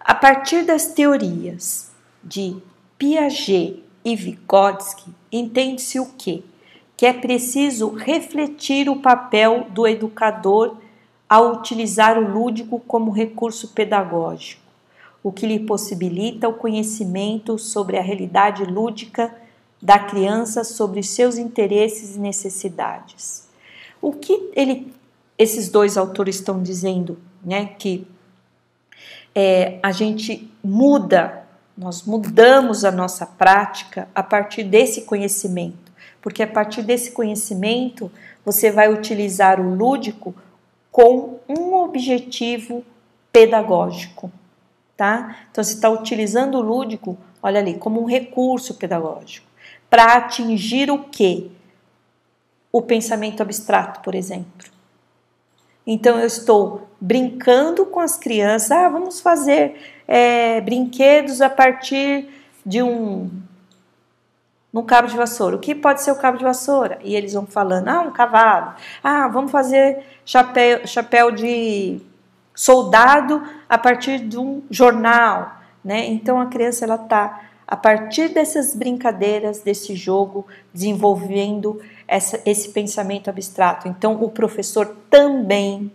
A 0.00 0.16
partir 0.16 0.64
das 0.64 0.86
teorias 0.86 1.92
de 2.20 2.56
Piaget 2.98 3.84
e 4.04 4.16
Vygotsky, 4.16 5.14
entende-se 5.30 6.00
o 6.00 6.06
quê? 6.18 6.42
Que 6.96 7.06
é 7.06 7.12
preciso 7.12 7.94
refletir 7.94 8.88
o 8.88 8.96
papel 8.96 9.68
do 9.70 9.86
educador 9.86 10.76
ao 11.30 11.52
utilizar 11.52 12.18
o 12.18 12.28
lúdico 12.28 12.80
como 12.80 13.12
recurso 13.12 13.68
pedagógico, 13.68 14.60
o 15.22 15.30
que 15.30 15.46
lhe 15.46 15.60
possibilita 15.60 16.48
o 16.48 16.54
conhecimento 16.54 17.56
sobre 17.56 17.96
a 17.96 18.02
realidade 18.02 18.64
lúdica 18.64 19.32
da 19.80 19.96
criança, 19.96 20.64
sobre 20.64 21.04
seus 21.04 21.38
interesses 21.38 22.16
e 22.16 22.18
necessidades. 22.18 23.48
O 24.02 24.12
que 24.12 24.50
ele, 24.56 24.92
esses 25.38 25.68
dois 25.68 25.96
autores 25.96 26.34
estão 26.34 26.60
dizendo, 26.60 27.16
né? 27.44 27.66
Que 27.78 28.04
é, 29.32 29.78
a 29.84 29.92
gente 29.92 30.50
muda, 30.64 31.44
nós 31.78 32.02
mudamos 32.02 32.84
a 32.84 32.90
nossa 32.90 33.24
prática 33.24 34.08
a 34.12 34.22
partir 34.22 34.64
desse 34.64 35.02
conhecimento, 35.02 35.92
porque 36.20 36.42
a 36.42 36.48
partir 36.48 36.82
desse 36.82 37.12
conhecimento 37.12 38.10
você 38.44 38.70
vai 38.72 38.92
utilizar 38.92 39.60
o 39.60 39.74
lúdico 39.74 40.34
com 40.90 41.38
um 41.48 41.74
objetivo 41.74 42.84
pedagógico, 43.32 44.30
tá? 44.96 45.36
Então 45.50 45.62
você 45.62 45.74
está 45.74 45.88
utilizando 45.88 46.56
o 46.56 46.62
lúdico, 46.62 47.16
olha 47.42 47.60
ali, 47.60 47.74
como 47.74 48.02
um 48.02 48.06
recurso 48.06 48.74
pedagógico 48.74 49.46
para 49.88 50.14
atingir 50.14 50.90
o 50.90 51.04
que? 51.04 51.50
O 52.72 52.80
pensamento 52.80 53.42
abstrato, 53.42 54.00
por 54.00 54.14
exemplo. 54.14 54.70
Então 55.84 56.18
eu 56.20 56.26
estou 56.26 56.88
brincando 57.00 57.84
com 57.86 57.98
as 57.98 58.16
crianças, 58.16 58.70
ah, 58.70 58.88
vamos 58.88 59.20
fazer 59.20 59.76
é, 60.06 60.60
brinquedos 60.60 61.40
a 61.40 61.50
partir 61.50 62.28
de 62.64 62.82
um 62.82 63.28
no 64.72 64.82
cabo 64.82 65.08
de 65.08 65.16
vassoura. 65.16 65.56
O 65.56 65.58
que 65.58 65.74
pode 65.74 66.02
ser 66.02 66.12
o 66.12 66.16
cabo 66.16 66.38
de 66.38 66.44
vassoura? 66.44 66.98
E 67.02 67.14
eles 67.14 67.32
vão 67.32 67.46
falando, 67.46 67.88
ah, 67.88 68.02
um 68.02 68.12
cavalo. 68.12 68.74
Ah, 69.02 69.28
vamos 69.28 69.50
fazer 69.50 70.04
chapéu, 70.24 70.86
chapéu 70.86 71.30
de 71.30 72.00
soldado 72.54 73.42
a 73.68 73.78
partir 73.78 74.20
de 74.20 74.38
um 74.38 74.62
jornal, 74.70 75.56
né? 75.84 76.06
Então 76.06 76.40
a 76.40 76.46
criança 76.46 76.84
ela 76.84 76.96
está 76.96 77.40
a 77.70 77.76
partir 77.76 78.30
dessas 78.30 78.74
brincadeiras, 78.74 79.60
desse 79.60 79.94
jogo, 79.94 80.44
desenvolvendo 80.74 81.80
essa, 82.08 82.40
esse 82.44 82.70
pensamento 82.70 83.30
abstrato. 83.30 83.86
Então, 83.86 84.20
o 84.20 84.28
professor 84.28 84.96
também 85.08 85.88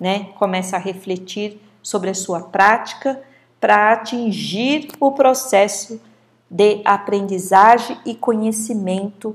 né, 0.00 0.30
começa 0.36 0.74
a 0.74 0.80
refletir 0.80 1.60
sobre 1.80 2.10
a 2.10 2.14
sua 2.14 2.40
prática 2.40 3.22
para 3.60 3.92
atingir 3.92 4.88
o 4.98 5.12
processo 5.12 6.00
de 6.50 6.80
aprendizagem 6.84 7.98
e 8.04 8.14
conhecimento 8.14 9.34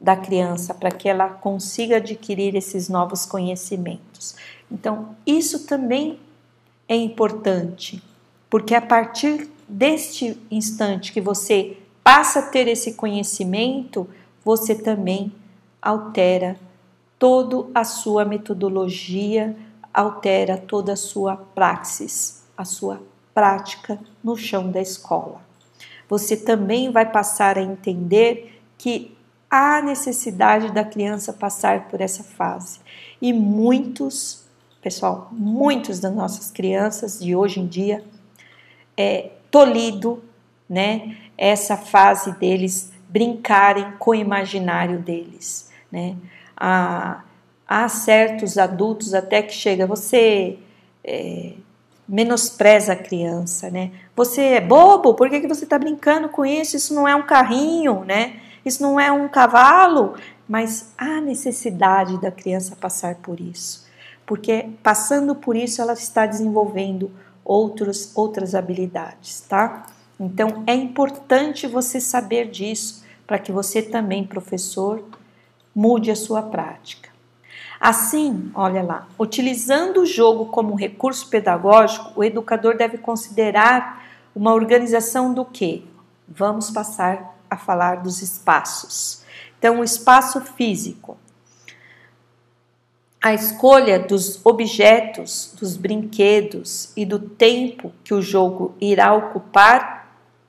da 0.00 0.16
criança, 0.16 0.74
para 0.74 0.90
que 0.90 1.08
ela 1.08 1.28
consiga 1.28 1.96
adquirir 1.96 2.54
esses 2.54 2.88
novos 2.88 3.24
conhecimentos. 3.24 4.36
Então, 4.70 5.16
isso 5.26 5.66
também 5.66 6.18
é 6.86 6.94
importante, 6.94 8.02
porque 8.50 8.74
a 8.74 8.82
partir 8.82 9.50
deste 9.66 10.38
instante 10.50 11.12
que 11.12 11.20
você 11.20 11.78
passa 12.02 12.40
a 12.40 12.42
ter 12.42 12.68
esse 12.68 12.94
conhecimento, 12.94 14.06
você 14.44 14.74
também 14.74 15.32
altera 15.80 16.58
toda 17.18 17.70
a 17.74 17.84
sua 17.84 18.26
metodologia, 18.26 19.56
altera 19.92 20.58
toda 20.58 20.92
a 20.92 20.96
sua 20.96 21.36
praxis, 21.36 22.44
a 22.56 22.64
sua 22.64 23.00
prática 23.32 23.98
no 24.22 24.36
chão 24.36 24.70
da 24.70 24.82
escola. 24.82 25.40
Você 26.08 26.36
também 26.36 26.90
vai 26.90 27.10
passar 27.10 27.58
a 27.58 27.62
entender 27.62 28.60
que 28.76 29.16
há 29.50 29.80
necessidade 29.80 30.72
da 30.72 30.84
criança 30.84 31.32
passar 31.32 31.88
por 31.88 32.00
essa 32.00 32.24
fase. 32.24 32.80
E 33.22 33.32
muitos, 33.32 34.44
pessoal, 34.82 35.28
muitos 35.32 36.00
das 36.00 36.14
nossas 36.14 36.50
crianças 36.50 37.18
de 37.20 37.34
hoje 37.34 37.60
em 37.60 37.66
dia 37.66 38.04
é 38.96 39.30
tolhido, 39.50 40.22
né, 40.68 41.16
essa 41.36 41.76
fase 41.76 42.32
deles 42.38 42.92
brincarem 43.08 43.92
com 43.98 44.10
o 44.10 44.14
imaginário 44.14 44.98
deles, 44.98 45.70
né? 45.90 46.16
Há, 46.56 47.22
há 47.66 47.88
certos 47.88 48.58
adultos 48.58 49.14
até 49.14 49.42
que 49.42 49.52
chega, 49.52 49.86
você 49.86 50.58
é, 51.04 51.52
menospreza 52.08 52.92
a 52.92 52.96
criança, 52.96 53.70
né? 53.70 53.90
Você 54.14 54.42
é 54.42 54.60
bobo, 54.60 55.14
por 55.14 55.28
que, 55.28 55.40
que 55.40 55.48
você 55.48 55.64
está 55.64 55.78
brincando 55.78 56.28
com 56.28 56.44
isso? 56.44 56.76
Isso 56.76 56.94
não 56.94 57.08
é 57.08 57.14
um 57.14 57.22
carrinho, 57.22 58.04
né? 58.04 58.40
Isso 58.64 58.82
não 58.82 58.98
é 58.98 59.10
um 59.10 59.28
cavalo, 59.28 60.14
mas 60.48 60.92
há 60.96 61.20
necessidade 61.20 62.20
da 62.20 62.30
criança 62.30 62.76
passar 62.76 63.16
por 63.16 63.40
isso, 63.40 63.86
porque 64.26 64.70
passando 64.82 65.34
por 65.34 65.56
isso 65.56 65.80
ela 65.80 65.92
está 65.92 66.26
desenvolvendo 66.26 67.10
outros, 67.44 68.12
outras 68.14 68.54
habilidades, 68.54 69.40
tá? 69.40 69.86
Então 70.18 70.62
é 70.66 70.74
importante 70.74 71.66
você 71.66 72.00
saber 72.00 72.50
disso 72.50 73.04
para 73.26 73.38
que 73.38 73.52
você 73.52 73.82
também, 73.82 74.24
professor, 74.24 75.04
mude 75.74 76.10
a 76.10 76.16
sua 76.16 76.42
prática. 76.42 77.13
Assim, 77.86 78.50
olha 78.54 78.82
lá, 78.82 79.06
utilizando 79.18 80.00
o 80.00 80.06
jogo 80.06 80.46
como 80.46 80.74
recurso 80.74 81.28
pedagógico, 81.28 82.12
o 82.16 82.24
educador 82.24 82.78
deve 82.78 82.96
considerar 82.96 84.02
uma 84.34 84.54
organização 84.54 85.34
do 85.34 85.44
que? 85.44 85.86
Vamos 86.26 86.70
passar 86.70 87.36
a 87.50 87.58
falar 87.58 87.96
dos 87.96 88.22
espaços. 88.22 89.22
Então, 89.58 89.80
o 89.80 89.84
espaço 89.84 90.40
físico 90.40 91.18
a 93.20 93.34
escolha 93.34 93.98
dos 93.98 94.40
objetos, 94.44 95.54
dos 95.58 95.76
brinquedos 95.76 96.90
e 96.94 97.04
do 97.04 97.18
tempo 97.18 97.92
que 98.02 98.12
o 98.12 98.20
jogo 98.20 98.74
irá 98.80 99.14
ocupar 99.14 99.93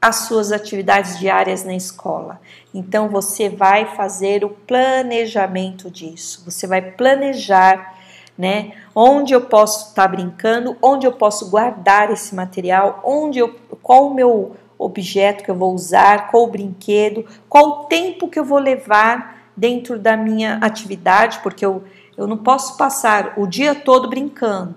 as 0.01 0.27
suas 0.27 0.51
atividades 0.51 1.17
diárias 1.17 1.63
na 1.63 1.75
escola. 1.75 2.39
Então 2.73 3.09
você 3.09 3.49
vai 3.49 3.95
fazer 3.95 4.43
o 4.43 4.49
planejamento 4.49 5.89
disso. 5.89 6.43
Você 6.45 6.67
vai 6.67 6.81
planejar, 6.81 7.95
né, 8.37 8.73
onde 8.93 9.33
eu 9.33 9.41
posso 9.41 9.89
estar 9.89 10.03
tá 10.03 10.07
brincando, 10.07 10.77
onde 10.81 11.07
eu 11.07 11.11
posso 11.11 11.49
guardar 11.49 12.11
esse 12.11 12.35
material, 12.35 13.01
onde 13.03 13.39
eu, 13.39 13.55
qual 13.81 14.07
o 14.07 14.13
meu 14.13 14.55
objeto 14.77 15.43
que 15.43 15.49
eu 15.49 15.55
vou 15.55 15.73
usar, 15.73 16.29
qual 16.29 16.43
o 16.43 16.51
brinquedo, 16.51 17.25
qual 17.47 17.67
o 17.67 17.75
tempo 17.85 18.27
que 18.27 18.37
eu 18.37 18.43
vou 18.43 18.59
levar 18.59 19.49
dentro 19.55 19.97
da 19.97 20.17
minha 20.17 20.57
atividade, 20.61 21.39
porque 21.39 21.65
eu 21.65 21.81
eu 22.17 22.27
não 22.27 22.37
posso 22.37 22.77
passar 22.77 23.33
o 23.37 23.45
dia 23.45 23.75
todo 23.75 24.09
brincando, 24.09 24.75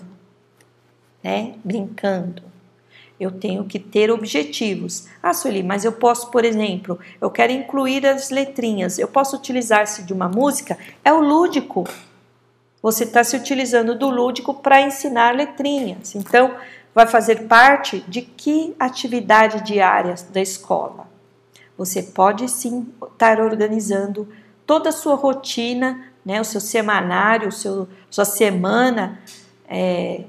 né? 1.22 1.54
Brincando. 1.64 2.42
Eu 3.18 3.32
tenho 3.32 3.64
que 3.64 3.78
ter 3.78 4.10
objetivos. 4.10 5.06
Ah, 5.22 5.34
Sueli, 5.34 5.62
mas 5.62 5.84
eu 5.84 5.92
posso, 5.92 6.30
por 6.30 6.44
exemplo, 6.44 6.98
eu 7.20 7.30
quero 7.30 7.52
incluir 7.52 8.06
as 8.06 8.30
letrinhas. 8.30 8.98
Eu 8.98 9.08
posso 9.08 9.36
utilizar-se 9.36 10.02
de 10.02 10.12
uma 10.12 10.28
música? 10.28 10.78
É 11.04 11.12
o 11.12 11.20
lúdico. 11.20 11.84
Você 12.80 13.04
está 13.04 13.24
se 13.24 13.36
utilizando 13.36 13.98
do 13.98 14.08
lúdico 14.08 14.54
para 14.54 14.80
ensinar 14.80 15.34
letrinhas. 15.34 16.14
Então, 16.14 16.54
vai 16.94 17.06
fazer 17.06 17.48
parte 17.48 18.04
de 18.06 18.22
que 18.22 18.74
atividade 18.78 19.64
diária 19.64 20.14
da 20.30 20.40
escola? 20.40 21.08
você 21.78 22.02
pode 22.02 22.48
sim 22.48 22.88
estar 23.12 23.40
organizando 23.40 24.28
toda 24.66 24.88
a 24.88 24.92
sua 24.92 25.14
rotina, 25.14 26.06
né, 26.24 26.40
o 26.40 26.44
seu 26.44 26.60
semanário, 26.60 27.48
o 27.48 27.52
seu, 27.52 27.88
sua 28.10 28.24
semana 28.24 29.20
é, 29.68 30.24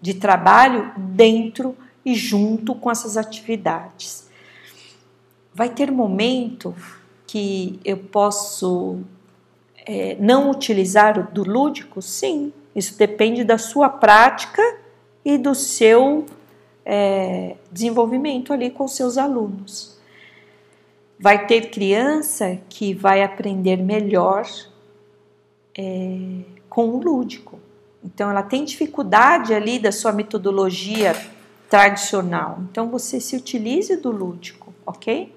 de 0.00 0.12
trabalho 0.12 0.92
dentro 0.96 1.74
e 2.04 2.14
junto 2.14 2.74
com 2.74 2.90
essas 2.90 3.16
atividades. 3.16 4.28
Vai 5.54 5.70
ter 5.70 5.90
momento 5.90 6.74
que 7.26 7.78
eu 7.84 7.96
posso 7.96 9.00
é, 9.86 10.16
não 10.20 10.50
utilizar 10.50 11.18
o 11.18 11.32
do 11.32 11.42
lúdico? 11.42 12.02
Sim, 12.02 12.52
isso 12.74 12.98
depende 12.98 13.44
da 13.44 13.56
sua 13.56 13.88
prática 13.88 14.62
e 15.24 15.38
do 15.38 15.54
seu 15.54 16.26
é, 16.84 17.56
desenvolvimento 17.70 18.52
ali 18.52 18.70
com 18.70 18.86
seus 18.86 19.16
alunos. 19.16 19.98
Vai 21.18 21.46
ter 21.46 21.70
criança 21.70 22.58
que 22.68 22.92
vai 22.92 23.22
aprender 23.22 23.76
melhor 23.76 24.46
é, 25.78 26.40
com 26.68 26.88
o 26.88 27.00
lúdico. 27.00 27.58
Então, 28.04 28.28
ela 28.28 28.42
tem 28.42 28.64
dificuldade 28.64 29.54
ali 29.54 29.78
da 29.78 29.90
sua 29.90 30.12
metodologia 30.12 31.14
tradicional. 31.68 32.58
Então, 32.70 32.88
você 32.88 33.20
se 33.20 33.36
utilize 33.36 33.96
do 33.96 34.10
lúdico, 34.10 34.72
ok? 34.86 35.34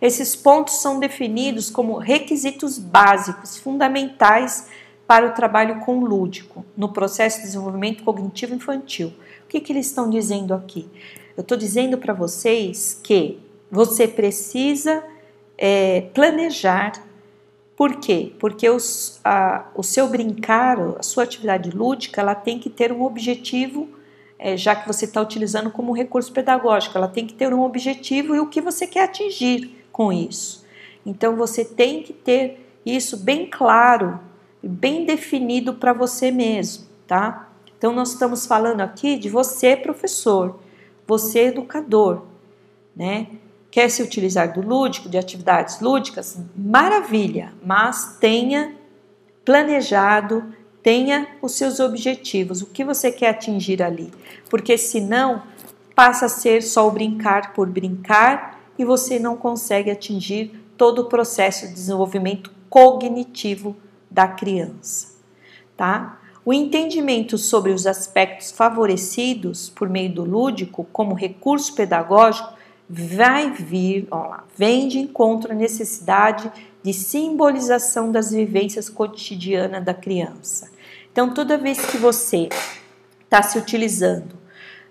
Esses 0.00 0.36
pontos 0.36 0.80
são 0.82 0.98
definidos 0.98 1.70
como 1.70 1.98
requisitos 1.98 2.78
básicos, 2.78 3.56
fundamentais 3.56 4.68
para 5.06 5.26
o 5.26 5.32
trabalho 5.32 5.80
com 5.80 5.98
o 5.98 6.06
lúdico 6.06 6.64
no 6.76 6.92
processo 6.92 7.38
de 7.38 7.44
desenvolvimento 7.44 8.02
cognitivo 8.02 8.54
infantil. 8.54 9.12
O 9.44 9.48
que, 9.48 9.60
que 9.60 9.72
eles 9.72 9.86
estão 9.86 10.08
dizendo 10.08 10.54
aqui? 10.54 10.88
Eu 11.36 11.42
estou 11.42 11.56
dizendo 11.56 11.98
para 11.98 12.12
vocês 12.14 12.98
que 13.02 13.38
você 13.70 14.06
precisa 14.06 15.04
é, 15.58 16.02
planejar. 16.14 16.92
Por 17.76 17.96
quê? 17.96 18.32
Porque 18.38 18.68
os, 18.70 19.20
a, 19.24 19.66
o 19.74 19.82
seu 19.82 20.08
brincar, 20.08 20.78
a 20.98 21.02
sua 21.02 21.24
atividade 21.24 21.70
lúdica, 21.70 22.20
ela 22.20 22.34
tem 22.34 22.58
que 22.58 22.70
ter 22.70 22.92
um 22.92 23.02
objetivo, 23.02 23.88
é, 24.38 24.56
já 24.56 24.74
que 24.74 24.86
você 24.86 25.04
está 25.04 25.20
utilizando 25.20 25.70
como 25.70 25.92
recurso 25.92 26.32
pedagógico, 26.32 26.96
ela 26.96 27.08
tem 27.08 27.26
que 27.26 27.34
ter 27.34 27.52
um 27.52 27.62
objetivo 27.62 28.34
e 28.34 28.40
o 28.40 28.48
que 28.48 28.60
você 28.60 28.86
quer 28.86 29.04
atingir 29.04 29.84
com 29.92 30.12
isso. 30.12 30.64
Então 31.06 31.36
você 31.36 31.64
tem 31.64 32.02
que 32.02 32.12
ter 32.12 32.66
isso 32.84 33.16
bem 33.16 33.46
claro, 33.46 34.20
bem 34.62 35.04
definido 35.04 35.74
para 35.74 35.92
você 35.92 36.30
mesmo, 36.30 36.86
tá? 37.06 37.48
Então 37.76 37.92
nós 37.92 38.12
estamos 38.12 38.46
falando 38.46 38.80
aqui 38.80 39.16
de 39.16 39.28
você, 39.28 39.76
professor, 39.76 40.58
você, 41.06 41.46
educador, 41.46 42.22
né? 42.96 43.28
Quer 43.70 43.90
se 43.90 44.02
utilizar 44.02 44.52
do 44.52 44.66
lúdico, 44.66 45.08
de 45.08 45.18
atividades 45.18 45.80
lúdicas? 45.80 46.38
Maravilha, 46.56 47.52
mas 47.62 48.16
tenha 48.20 48.74
planejado, 49.44 50.53
tenha 50.84 51.26
os 51.40 51.52
seus 51.52 51.80
objetivos, 51.80 52.60
o 52.60 52.66
que 52.66 52.84
você 52.84 53.10
quer 53.10 53.30
atingir 53.30 53.82
ali, 53.82 54.12
porque 54.50 54.76
senão 54.76 55.42
passa 55.96 56.26
a 56.26 56.28
ser 56.28 56.62
só 56.62 56.86
o 56.86 56.90
brincar 56.90 57.54
por 57.54 57.66
brincar 57.66 58.60
e 58.78 58.84
você 58.84 59.18
não 59.18 59.34
consegue 59.34 59.90
atingir 59.90 60.52
todo 60.76 61.00
o 61.00 61.04
processo 61.06 61.66
de 61.66 61.72
desenvolvimento 61.72 62.52
cognitivo 62.68 63.74
da 64.10 64.28
criança, 64.28 65.14
tá? 65.74 66.20
O 66.44 66.52
entendimento 66.52 67.38
sobre 67.38 67.72
os 67.72 67.86
aspectos 67.86 68.50
favorecidos 68.50 69.70
por 69.70 69.88
meio 69.88 70.12
do 70.12 70.24
lúdico 70.24 70.86
como 70.92 71.14
recurso 71.14 71.74
pedagógico 71.74 72.52
vai 72.86 73.50
vir, 73.50 74.06
ó 74.10 74.26
lá, 74.26 74.44
vem 74.54 74.86
de 74.86 74.98
encontro 74.98 75.52
à 75.52 75.54
necessidade 75.54 76.52
de 76.82 76.92
simbolização 76.92 78.12
das 78.12 78.30
vivências 78.30 78.90
cotidianas 78.90 79.82
da 79.82 79.94
criança. 79.94 80.73
Então, 81.14 81.32
toda 81.32 81.56
vez 81.56 81.86
que 81.86 81.96
você 81.96 82.48
está 83.22 83.40
se 83.40 83.56
utilizando 83.56 84.34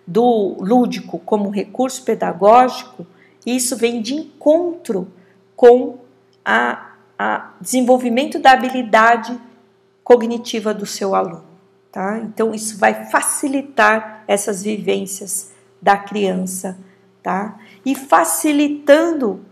do 0.07 0.55
lúdico 0.61 1.19
como 1.19 1.49
recurso 1.49 2.03
pedagógico, 2.03 3.05
isso 3.45 3.75
vem 3.75 4.01
de 4.01 4.15
encontro 4.15 5.11
com 5.53 5.97
a 6.45 6.89
desenvolvimento 7.59 8.39
da 8.39 8.51
habilidade 8.53 9.37
cognitiva 10.01 10.73
do 10.73 10.85
seu 10.85 11.13
aluno, 11.13 11.43
tá? 11.91 12.19
Então, 12.19 12.53
isso 12.53 12.77
vai 12.77 13.11
facilitar 13.11 14.23
essas 14.25 14.63
vivências 14.63 15.51
da 15.81 15.97
criança 15.97 16.77
tá? 17.23 17.57
E 17.85 17.95
facilitando 17.95 19.43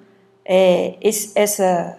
é, 0.44 0.98
esse, 1.02 1.32
essa, 1.34 1.98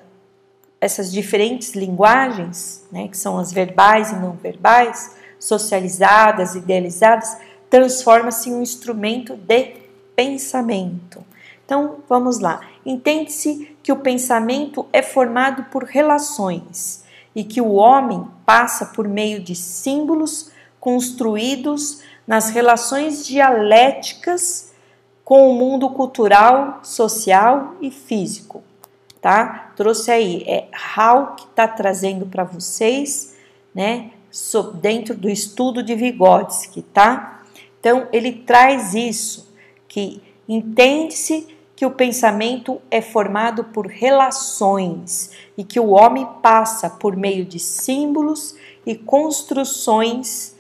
essas 0.83 1.13
diferentes 1.13 1.75
linguagens, 1.77 2.85
né, 2.91 3.07
que 3.07 3.17
são 3.17 3.39
as 3.39 3.53
verbais 3.53 4.11
e 4.11 4.17
não 4.17 4.33
verbais, 4.33 5.15
socializadas, 5.39 6.57
idealizadas, 6.57 7.37
transforma-se 7.71 8.51
em 8.51 8.55
um 8.55 8.63
instrumento 8.63 9.37
de 9.37 9.77
pensamento. 10.17 11.25
Então, 11.65 11.99
vamos 12.09 12.41
lá. 12.41 12.61
Entende-se 12.85 13.77
que 13.81 13.93
o 13.93 13.97
pensamento 13.97 14.85
é 14.93 15.03
formado 15.03 15.67
por 15.71 15.85
relações 15.85 17.05
e 17.33 17.45
que 17.45 17.61
o 17.61 17.75
homem 17.75 18.27
passa 18.45 18.87
por 18.87 19.07
meio 19.07 19.41
de 19.41 19.55
símbolos 19.55 20.51
construídos 20.81 22.03
nas 22.27 22.51
relações 22.51 23.25
dialéticas 23.25 24.73
com 25.25 25.49
o 25.49 25.55
mundo 25.55 25.91
cultural, 25.91 26.81
social 26.83 27.77
e 27.81 27.89
físico, 27.89 28.65
tá? 29.21 29.72
Trouxe 29.83 30.13
aí, 30.13 30.45
é 30.47 30.69
Hal 30.95 31.35
que 31.35 31.43
está 31.43 31.67
trazendo 31.67 32.25
para 32.25 32.45
vocês, 32.45 33.35
né, 33.75 34.13
dentro 34.75 35.13
do 35.13 35.29
estudo 35.29 35.83
de 35.83 35.93
Vygotsky, 35.97 36.83
tá? 36.83 37.43
Então, 37.81 38.07
ele 38.13 38.31
traz 38.31 38.95
isso, 38.95 39.53
que 39.89 40.23
entende-se 40.49 41.49
que 41.75 41.85
o 41.85 41.91
pensamento 41.91 42.81
é 42.93 43.03
formado 43.03 43.65
por 43.65 43.89
relações 43.89 45.33
e 45.59 45.65
que 45.65 45.81
o 45.81 45.89
homem 45.89 46.29
passa 46.41 46.89
por 46.89 47.17
meio 47.17 47.45
de 47.45 47.59
símbolos 47.59 48.55
e 48.87 48.95
construções 48.95 50.55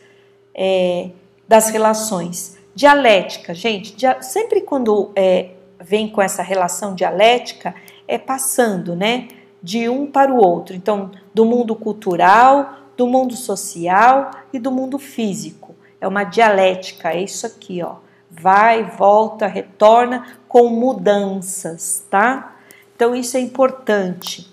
é, 0.52 1.10
das 1.46 1.68
relações. 1.68 2.58
Dialética, 2.74 3.54
gente, 3.54 3.94
dia, 3.94 4.20
sempre 4.20 4.62
quando 4.62 5.12
é, 5.14 5.50
vem 5.80 6.08
com 6.08 6.20
essa 6.20 6.42
relação 6.42 6.96
dialética, 6.96 7.72
é 8.06 8.18
passando, 8.18 8.94
né, 8.94 9.28
de 9.62 9.88
um 9.88 10.06
para 10.06 10.32
o 10.32 10.36
outro. 10.36 10.74
Então, 10.74 11.10
do 11.32 11.44
mundo 11.44 11.74
cultural, 11.74 12.74
do 12.96 13.06
mundo 13.06 13.36
social 13.36 14.30
e 14.52 14.58
do 14.58 14.70
mundo 14.70 14.98
físico. 14.98 15.74
É 16.00 16.06
uma 16.06 16.24
dialética, 16.24 17.10
é 17.10 17.22
isso 17.22 17.46
aqui, 17.46 17.82
ó. 17.82 17.96
Vai, 18.30 18.84
volta, 18.84 19.46
retorna 19.46 20.38
com 20.48 20.68
mudanças, 20.68 22.04
tá? 22.10 22.56
Então, 22.94 23.14
isso 23.14 23.36
é 23.36 23.40
importante. 23.40 24.50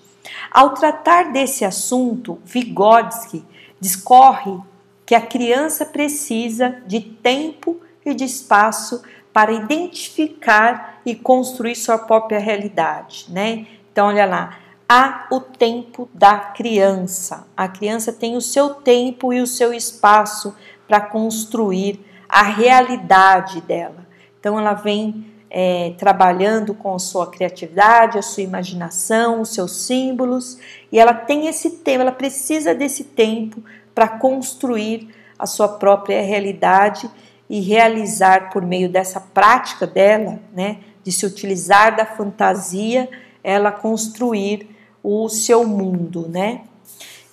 Ao 0.52 0.74
tratar 0.74 1.32
desse 1.32 1.64
assunto, 1.66 2.40
Vygotsky 2.44 3.44
discorre 3.80 4.60
que 5.06 5.16
a 5.16 5.22
criança 5.22 5.86
precisa 5.86 6.78
de 6.86 7.00
tempo 7.00 7.80
e 8.06 8.14
de 8.14 8.26
espaço 8.26 9.02
para 9.34 9.52
identificar 9.52 11.02
e 11.06 11.16
construir 11.16 11.76
sua 11.76 11.98
própria 11.98 12.40
realidade, 12.40 13.26
né? 13.30 13.68
Então, 13.92 14.08
olha 14.08 14.26
lá, 14.26 14.58
há 14.88 15.28
o 15.32 15.40
tempo 15.40 16.10
da 16.14 16.38
criança. 16.38 17.48
A 17.56 17.68
criança 17.68 18.12
tem 18.12 18.36
o 18.36 18.42
seu 18.42 18.74
tempo 18.76 19.32
e 19.32 19.42
o 19.42 19.48
seu 19.48 19.74
espaço 19.74 20.56
para 20.88 21.00
construir 21.02 22.04
a 22.28 22.44
realidade 22.44 23.62
dela. 23.62 24.08
Então, 24.40 24.58
ela 24.58 24.74
vem 24.74 25.26
é, 25.50 25.94
trabalhando 25.98 26.74
com 26.74 26.94
a 26.94 27.00
sua 27.00 27.28
criatividade, 27.28 28.18
a 28.18 28.22
sua 28.22 28.44
imaginação, 28.44 29.42
os 29.42 29.50
seus 29.50 29.72
símbolos, 29.72 30.60
e 30.92 31.00
ela 31.00 31.14
tem 31.14 31.48
esse 31.48 31.72
tempo, 31.78 32.02
ela 32.02 32.12
precisa 32.12 32.76
desse 32.76 33.04
tempo 33.04 33.64
para 33.96 34.08
construir 34.08 35.10
a 35.38 35.46
sua 35.46 35.68
própria 35.68 36.22
realidade 36.22 37.10
e 37.50 37.60
realizar 37.60 38.52
por 38.52 38.64
meio 38.64 38.88
dessa 38.88 39.20
prática 39.20 39.88
dela, 39.88 40.40
né, 40.54 40.78
de 41.04 41.12
se 41.12 41.26
utilizar 41.26 41.96
da 41.96 42.06
fantasia, 42.06 43.10
ela 43.44 43.72
construir 43.72 44.70
o 45.04 45.28
seu 45.30 45.66
mundo, 45.66 46.28
né? 46.28 46.62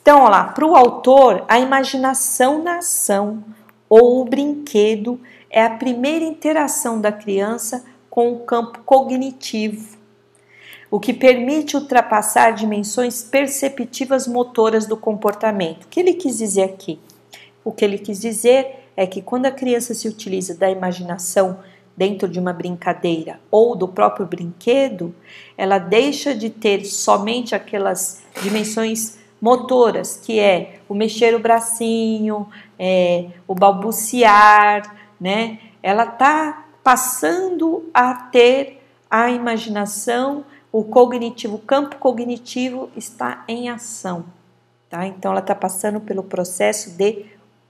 Então, 0.00 0.20
olha 0.20 0.30
lá, 0.30 0.44
para 0.44 0.64
o 0.64 0.76
autor, 0.76 1.44
a 1.48 1.58
imaginação 1.58 2.62
na 2.62 2.78
ação 2.78 3.42
ou 3.88 4.20
o 4.20 4.24
brinquedo 4.24 5.20
é 5.50 5.64
a 5.64 5.70
primeira 5.70 6.24
interação 6.24 7.00
da 7.00 7.10
criança 7.10 7.84
com 8.08 8.32
o 8.32 8.40
campo 8.40 8.80
cognitivo, 8.84 9.96
o 10.90 11.00
que 11.00 11.12
permite 11.12 11.76
ultrapassar 11.76 12.52
dimensões 12.52 13.22
perceptivas 13.22 14.26
motoras 14.26 14.86
do 14.86 14.96
comportamento. 14.96 15.84
O 15.84 15.88
que 15.88 16.00
ele 16.00 16.14
quis 16.14 16.38
dizer 16.38 16.62
aqui? 16.62 17.00
O 17.64 17.72
que 17.72 17.84
ele 17.84 17.98
quis 17.98 18.20
dizer 18.20 18.85
é 18.96 19.06
que 19.06 19.20
quando 19.20 19.46
a 19.46 19.50
criança 19.50 19.92
se 19.94 20.08
utiliza 20.08 20.54
da 20.54 20.70
imaginação 20.70 21.58
dentro 21.96 22.28
de 22.28 22.38
uma 22.38 22.52
brincadeira 22.52 23.40
ou 23.50 23.74
do 23.74 23.88
próprio 23.88 24.26
brinquedo, 24.26 25.14
ela 25.56 25.78
deixa 25.78 26.34
de 26.34 26.50
ter 26.50 26.84
somente 26.84 27.54
aquelas 27.54 28.22
dimensões 28.42 29.18
motoras, 29.40 30.16
que 30.16 30.38
é 30.38 30.80
o 30.88 30.94
mexer 30.94 31.34
o 31.34 31.38
bracinho, 31.38 32.48
é, 32.78 33.26
o 33.46 33.54
balbuciar, 33.54 34.94
né? 35.20 35.58
Ela 35.82 36.04
está 36.04 36.66
passando 36.82 37.88
a 37.92 38.14
ter 38.14 38.82
a 39.10 39.30
imaginação, 39.30 40.44
o 40.72 40.84
cognitivo, 40.84 41.56
o 41.56 41.60
campo 41.60 41.96
cognitivo 41.96 42.90
está 42.96 43.44
em 43.48 43.68
ação, 43.68 44.24
tá? 44.88 45.06
Então 45.06 45.30
ela 45.30 45.40
está 45.40 45.54
passando 45.54 46.00
pelo 46.00 46.22
processo 46.22 46.90
de 46.90 47.24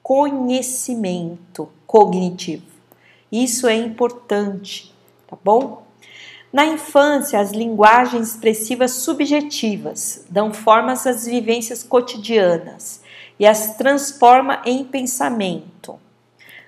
conhecimento 0.06 1.68
cognitivo. 1.84 2.62
Isso 3.30 3.66
é 3.66 3.74
importante, 3.74 4.94
tá 5.26 5.36
bom? 5.42 5.82
Na 6.52 6.64
infância, 6.64 7.40
as 7.40 7.50
linguagens 7.50 8.30
expressivas 8.30 8.92
subjetivas 8.92 10.24
dão 10.30 10.54
formas 10.54 11.08
às 11.08 11.26
vivências 11.26 11.82
cotidianas 11.82 13.00
e 13.36 13.44
as 13.44 13.76
transforma 13.76 14.62
em 14.64 14.84
pensamento. 14.84 15.98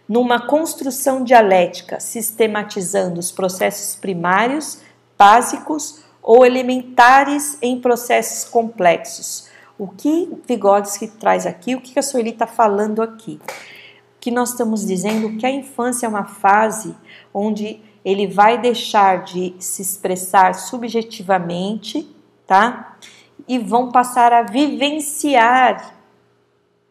Numa 0.09 0.45
construção 0.45 1.23
dialética, 1.23 2.01
sistematizando 2.01 3.21
os 3.21 3.31
processos 3.31 3.95
primários, 3.95 4.81
básicos 5.17 6.01
ou 6.21 6.45
elementares 6.45 7.57
em 7.63 7.81
processos 7.81 8.51
complexos. 8.51 9.48
O 9.79 9.87
que 9.87 10.29
Vygotsky 10.47 11.07
traz 11.07 11.47
aqui, 11.47 11.77
o 11.77 11.81
que 11.81 11.97
a 11.99 12.03
Sueli 12.03 12.31
está 12.31 12.49
falando 12.49 13.01
aqui? 13.01 13.41
Que 14.19 14.31
nós 14.31 14.51
estamos 14.51 14.85
dizendo 14.85 15.37
que 15.37 15.47
a 15.47 15.51
infância 15.51 16.07
é 16.07 16.09
uma 16.09 16.25
fase 16.25 16.97
onde 17.33 17.81
ele 18.05 18.27
vai 18.27 18.61
deixar 18.61 19.23
de 19.23 19.55
se 19.61 19.81
expressar 19.81 20.55
subjetivamente, 20.55 22.13
tá? 22.45 22.97
E 23.47 23.59
vão 23.59 23.93
passar 23.93 24.33
a 24.33 24.43
vivenciar 24.43 25.95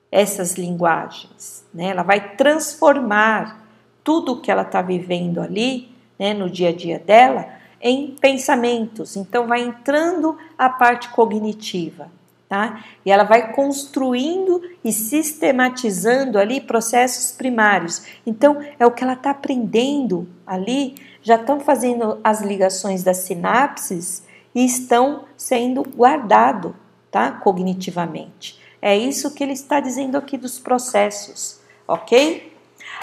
essas 0.09 0.53
linguagens, 0.53 1.65
né? 1.73 1.89
Ela 1.89 2.03
vai 2.03 2.35
transformar 2.35 3.67
tudo 4.01 4.33
o 4.33 4.41
que 4.41 4.49
ela 4.49 4.61
está 4.61 4.81
vivendo 4.81 5.41
ali, 5.41 5.91
né, 6.17 6.33
no 6.33 6.49
dia 6.49 6.69
a 6.69 6.73
dia 6.73 6.97
dela, 6.97 7.49
em 7.81 8.15
pensamentos. 8.15 9.17
Então 9.17 9.47
vai 9.47 9.61
entrando 9.61 10.37
a 10.57 10.69
parte 10.69 11.09
cognitiva, 11.09 12.09
tá? 12.47 12.83
E 13.05 13.11
ela 13.11 13.23
vai 13.23 13.51
construindo 13.53 14.61
e 14.83 14.91
sistematizando 14.91 16.39
ali 16.39 16.61
processos 16.61 17.31
primários. 17.31 18.03
Então 18.25 18.57
é 18.79 18.85
o 18.85 18.91
que 18.91 19.03
ela 19.03 19.13
está 19.13 19.31
aprendendo 19.31 20.27
ali, 20.45 20.95
já 21.21 21.35
estão 21.35 21.59
fazendo 21.59 22.19
as 22.23 22.41
ligações 22.41 23.03
das 23.03 23.17
sinapses 23.17 24.23
e 24.55 24.65
estão 24.65 25.25
sendo 25.35 25.83
guardado, 25.83 26.75
tá? 27.11 27.31
Cognitivamente. 27.31 28.59
É 28.81 28.95
isso 28.95 29.33
que 29.33 29.43
ele 29.43 29.53
está 29.53 29.79
dizendo 29.79 30.17
aqui 30.17 30.37
dos 30.37 30.59
processos, 30.59 31.59
ok? 31.87 32.53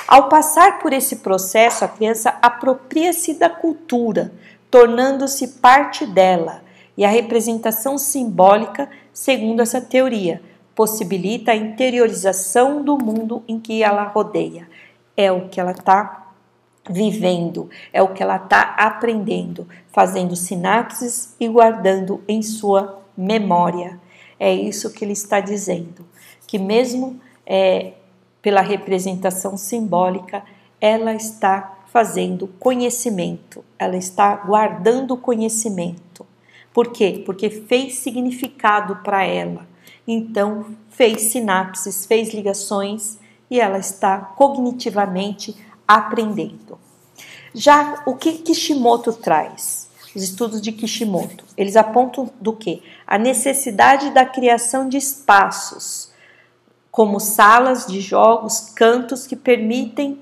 Ao 0.09 0.29
passar 0.29 0.79
por 0.79 0.93
esse 0.93 1.17
processo, 1.17 1.85
a 1.85 1.89
criança 1.89 2.37
apropria-se 2.41 3.35
da 3.35 3.51
cultura, 3.51 4.33
tornando-se 4.71 5.49
parte 5.49 6.07
dela, 6.07 6.63
e 6.97 7.05
a 7.05 7.09
representação 7.09 7.99
simbólica, 7.99 8.89
segundo 9.15 9.63
essa 9.63 9.81
teoria, 9.81 10.43
possibilita 10.75 11.53
a 11.53 11.57
interiorização 11.57 12.83
do 12.83 12.99
mundo 12.99 13.43
em 13.49 13.61
que 13.61 13.83
ela 13.83 14.03
rodeia. 14.03 14.69
É 15.17 15.31
o 15.31 15.49
que 15.49 15.61
ela 15.61 15.71
está 15.71 16.33
vivendo, 16.91 17.71
é 17.93 18.03
o 18.03 18.13
que 18.13 18.23
ela 18.23 18.37
está 18.37 18.75
aprendendo, 18.77 19.67
fazendo 19.91 20.37
sinapses 20.37 21.35
e 21.41 21.49
guardando 21.49 22.23
em 22.29 22.43
sua 22.43 23.01
memória. 23.17 23.99
É 24.39 24.53
isso 24.53 24.93
que 24.93 25.05
ele 25.05 25.13
está 25.13 25.41
dizendo, 25.41 26.05
que 26.47 26.59
mesmo 26.59 27.21
é, 27.47 27.93
pela 28.43 28.61
representação 28.61 29.57
simbólica, 29.57 30.45
ela 30.81 31.15
está 31.15 31.79
fazendo 31.87 32.49
conhecimento, 32.59 33.65
ela 33.79 33.97
está 33.97 34.35
guardando 34.37 35.17
conhecimento. 35.17 36.27
Por 36.75 36.89
quê? 36.89 37.23
Porque 37.25 37.49
fez 37.49 37.95
significado 37.95 38.97
para 38.97 39.25
ela. 39.25 39.65
Então, 40.07 40.67
fez 40.91 41.31
sinapses, 41.31 42.05
fez 42.05 42.35
ligações 42.35 43.17
e 43.49 43.61
ela 43.61 43.79
está 43.79 44.19
cognitivamente 44.19 45.57
aprendendo. 45.87 46.77
Já 47.55 48.03
o 48.05 48.17
que 48.17 48.33
Kishimoto 48.39 49.13
traz? 49.13 49.89
Os 50.17 50.23
estudos 50.23 50.61
de 50.61 50.73
Kishimoto, 50.73 51.45
eles 51.57 51.77
apontam 51.77 52.29
do 52.41 52.53
que? 52.53 52.83
A 53.07 53.19
necessidade 53.19 54.11
da 54.11 54.25
criação 54.25 54.89
de 54.89 54.97
espaços, 54.97 56.13
como 56.91 57.21
salas 57.21 57.87
de 57.87 58.01
jogos, 58.01 58.73
cantos 58.75 59.27
que 59.27 59.37
permitem 59.37 60.19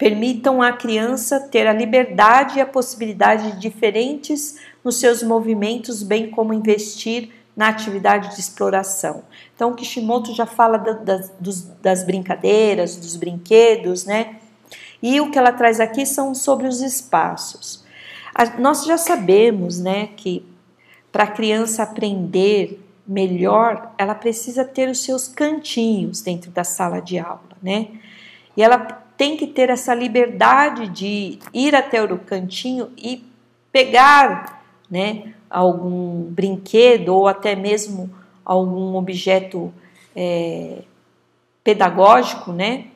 permitam 0.00 0.62
à 0.62 0.72
criança 0.72 1.38
ter 1.38 1.66
a 1.66 1.74
liberdade 1.74 2.56
e 2.56 2.60
a 2.62 2.64
possibilidade 2.64 3.52
de 3.52 3.58
diferentes 3.58 4.56
nos 4.82 4.98
seus 4.98 5.22
movimentos, 5.22 6.02
bem 6.02 6.30
como 6.30 6.54
investir 6.54 7.28
na 7.54 7.68
atividade 7.68 8.34
de 8.34 8.40
exploração. 8.40 9.22
Então, 9.54 9.74
Kishimoto 9.74 10.34
já 10.34 10.46
fala 10.46 10.78
da, 10.78 10.92
da, 10.94 11.16
dos, 11.38 11.64
das 11.82 12.02
brincadeiras, 12.02 12.96
dos 12.96 13.14
brinquedos, 13.14 14.06
né? 14.06 14.36
E 15.02 15.20
o 15.20 15.30
que 15.30 15.38
ela 15.38 15.52
traz 15.52 15.78
aqui 15.78 16.06
são 16.06 16.34
sobre 16.34 16.66
os 16.66 16.80
espaços. 16.80 17.84
A, 18.34 18.58
nós 18.58 18.86
já 18.86 18.96
sabemos, 18.96 19.78
né, 19.78 20.08
que 20.16 20.46
para 21.12 21.24
a 21.24 21.30
criança 21.30 21.82
aprender 21.82 22.82
melhor, 23.06 23.92
ela 23.98 24.14
precisa 24.14 24.64
ter 24.64 24.88
os 24.88 25.04
seus 25.04 25.28
cantinhos 25.28 26.22
dentro 26.22 26.50
da 26.50 26.64
sala 26.64 27.00
de 27.00 27.18
aula, 27.18 27.42
né? 27.62 27.88
E 28.56 28.62
ela 28.62 29.00
tem 29.20 29.36
que 29.36 29.46
ter 29.46 29.68
essa 29.68 29.94
liberdade 29.94 30.88
de 30.88 31.38
ir 31.52 31.74
até 31.74 32.02
o 32.02 32.18
cantinho 32.18 32.88
e 32.96 33.22
pegar, 33.70 34.64
né, 34.90 35.34
algum 35.50 36.22
brinquedo 36.22 37.10
ou 37.10 37.28
até 37.28 37.54
mesmo 37.54 38.10
algum 38.42 38.96
objeto 38.96 39.70
é, 40.16 40.84
pedagógico, 41.62 42.50
né, 42.50 42.86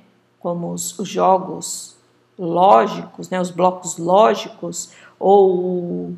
como 0.41 0.73
os, 0.73 0.99
os 0.99 1.07
jogos 1.07 1.95
lógicos, 2.39 3.29
né, 3.29 3.39
os 3.39 3.51
blocos 3.51 3.99
lógicos, 3.99 4.95
ou 5.21 5.55
o, 5.55 6.17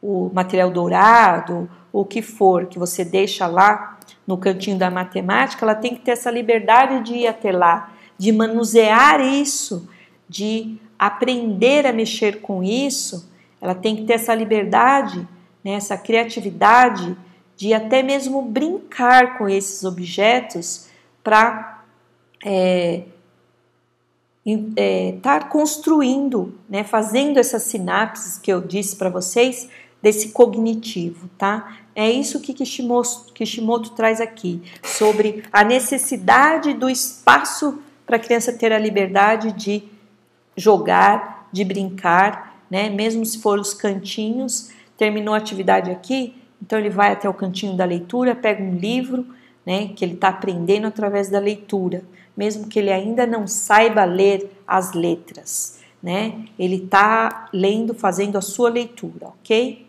o 0.00 0.30
material 0.32 0.70
dourado, 0.70 1.68
o 1.92 2.04
que 2.04 2.22
for 2.22 2.66
que 2.66 2.78
você 2.78 3.04
deixa 3.04 3.48
lá 3.48 3.98
no 4.24 4.38
cantinho 4.38 4.78
da 4.78 4.88
matemática, 4.88 5.64
ela 5.64 5.74
tem 5.74 5.96
que 5.96 6.00
ter 6.02 6.12
essa 6.12 6.30
liberdade 6.30 7.02
de 7.02 7.14
ir 7.14 7.26
até 7.26 7.50
lá, 7.50 7.97
de 8.18 8.32
manusear 8.32 9.20
isso, 9.20 9.88
de 10.28 10.76
aprender 10.98 11.86
a 11.86 11.92
mexer 11.92 12.40
com 12.40 12.62
isso, 12.62 13.30
ela 13.60 13.74
tem 13.74 13.96
que 13.96 14.04
ter 14.04 14.14
essa 14.14 14.34
liberdade, 14.34 15.26
né, 15.64 15.72
essa 15.72 15.96
criatividade 15.96 17.16
de 17.56 17.72
até 17.72 18.02
mesmo 18.02 18.42
brincar 18.42 19.38
com 19.38 19.48
esses 19.48 19.84
objetos 19.84 20.88
para 21.22 21.82
é, 22.44 23.02
estar 24.44 24.72
é, 24.76 25.12
tá 25.20 25.40
construindo, 25.40 26.58
né, 26.68 26.84
fazendo 26.84 27.38
essas 27.38 27.62
sinapses 27.62 28.38
que 28.38 28.52
eu 28.52 28.60
disse 28.60 28.96
para 28.96 29.10
vocês 29.10 29.68
desse 30.00 30.28
cognitivo, 30.30 31.28
tá? 31.36 31.76
É 31.94 32.08
isso 32.08 32.40
que 32.40 32.54
Kishimoto, 32.54 33.32
Kishimoto 33.34 33.90
traz 33.90 34.20
aqui 34.20 34.62
sobre 34.84 35.42
a 35.52 35.64
necessidade 35.64 36.72
do 36.74 36.88
espaço 36.88 37.82
para 38.08 38.16
a 38.16 38.20
criança 38.20 38.52
ter 38.52 38.72
a 38.72 38.78
liberdade 38.78 39.52
de 39.52 39.84
jogar, 40.56 41.48
de 41.52 41.64
brincar, 41.64 42.64
né? 42.68 42.90
Mesmo 42.90 43.24
se 43.24 43.38
for 43.38 43.60
os 43.60 43.72
cantinhos, 43.72 44.72
terminou 44.96 45.34
a 45.34 45.38
atividade 45.38 45.92
aqui, 45.92 46.34
então 46.60 46.76
ele 46.76 46.90
vai 46.90 47.12
até 47.12 47.28
o 47.28 47.34
cantinho 47.34 47.76
da 47.76 47.84
leitura, 47.84 48.34
pega 48.34 48.60
um 48.60 48.74
livro, 48.74 49.24
né? 49.64 49.90
Que 49.94 50.04
ele 50.04 50.14
está 50.14 50.30
aprendendo 50.30 50.88
através 50.88 51.30
da 51.30 51.38
leitura 51.38 52.02
mesmo 52.38 52.68
que 52.68 52.78
ele 52.78 52.92
ainda 52.92 53.26
não 53.26 53.48
saiba 53.48 54.04
ler 54.04 54.48
as 54.64 54.92
letras, 54.92 55.80
né? 56.00 56.44
Ele 56.56 56.84
está 56.84 57.48
lendo, 57.52 57.92
fazendo 57.92 58.38
a 58.38 58.40
sua 58.40 58.70
leitura, 58.70 59.26
ok? 59.26 59.84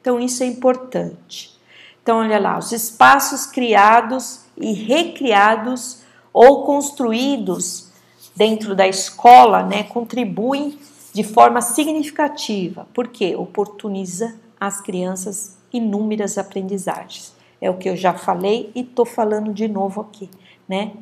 Então 0.00 0.18
isso 0.18 0.42
é 0.42 0.46
importante. 0.46 1.60
Então 2.02 2.20
olha 2.20 2.40
lá, 2.40 2.56
os 2.56 2.72
espaços 2.72 3.44
criados 3.44 4.46
e 4.56 4.72
recriados 4.72 5.99
ou 6.32 6.64
construídos 6.64 7.90
dentro 8.34 8.74
da 8.74 8.86
escola, 8.86 9.62
né, 9.62 9.82
contribuem 9.82 10.78
de 11.12 11.24
forma 11.24 11.60
significativa, 11.60 12.86
porque 12.94 13.34
oportuniza 13.34 14.34
às 14.58 14.80
crianças 14.80 15.56
inúmeras 15.72 16.38
aprendizagens. 16.38 17.34
É 17.60 17.68
o 17.68 17.76
que 17.76 17.88
eu 17.88 17.96
já 17.96 18.14
falei 18.14 18.70
e 18.74 18.80
estou 18.80 19.04
falando 19.04 19.52
de 19.52 19.68
novo 19.68 20.00
aqui, 20.00 20.30
né? 20.68 20.92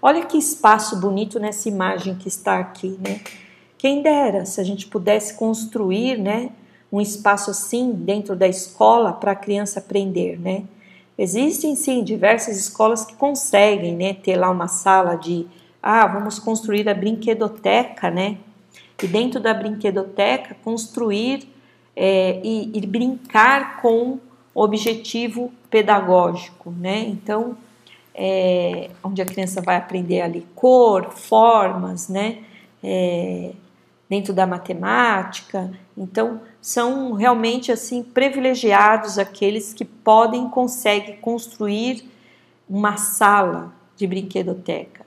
Olha 0.00 0.24
que 0.26 0.36
espaço 0.36 1.00
bonito 1.00 1.40
nessa 1.40 1.68
imagem 1.68 2.14
que 2.14 2.28
está 2.28 2.58
aqui, 2.58 2.98
né? 3.00 3.20
Quem 3.78 4.02
dera 4.02 4.44
se 4.44 4.60
a 4.60 4.64
gente 4.64 4.86
pudesse 4.86 5.34
construir, 5.34 6.18
né, 6.18 6.50
um 6.92 7.00
espaço 7.00 7.50
assim 7.50 7.92
dentro 7.92 8.36
da 8.36 8.46
escola 8.46 9.12
para 9.12 9.32
a 9.32 9.36
criança 9.36 9.80
aprender, 9.80 10.38
né? 10.38 10.64
Existem 11.16 11.76
sim 11.76 12.02
diversas 12.02 12.56
escolas 12.56 13.04
que 13.04 13.14
conseguem, 13.14 13.94
né, 13.94 14.14
ter 14.14 14.36
lá 14.36 14.50
uma 14.50 14.68
sala 14.68 15.16
de, 15.16 15.46
ah, 15.82 16.06
vamos 16.06 16.38
construir 16.38 16.88
a 16.88 16.94
brinquedoteca, 16.94 18.10
né? 18.10 18.38
E 19.02 19.06
dentro 19.06 19.40
da 19.40 19.52
brinquedoteca 19.52 20.56
construir 20.62 21.48
é, 21.94 22.40
e, 22.42 22.70
e 22.74 22.86
brincar 22.86 23.80
com 23.82 24.18
objetivo 24.54 25.52
pedagógico, 25.70 26.70
né? 26.70 27.00
Então, 27.00 27.56
é, 28.14 28.90
onde 29.02 29.22
a 29.22 29.26
criança 29.26 29.60
vai 29.60 29.76
aprender 29.76 30.20
ali 30.20 30.46
cor, 30.54 31.10
formas, 31.10 32.08
né? 32.08 32.38
É, 32.82 33.52
dentro 34.08 34.32
da 34.32 34.46
matemática. 34.46 35.70
Então, 35.96 36.40
são 36.62 37.12
realmente 37.12 37.72
assim 37.72 38.04
privilegiados 38.04 39.18
aqueles 39.18 39.74
que 39.74 39.84
podem 39.84 40.48
conseguem 40.48 41.16
construir 41.16 42.08
uma 42.70 42.96
sala 42.96 43.74
de 43.96 44.06
brinquedoteca. 44.06 45.04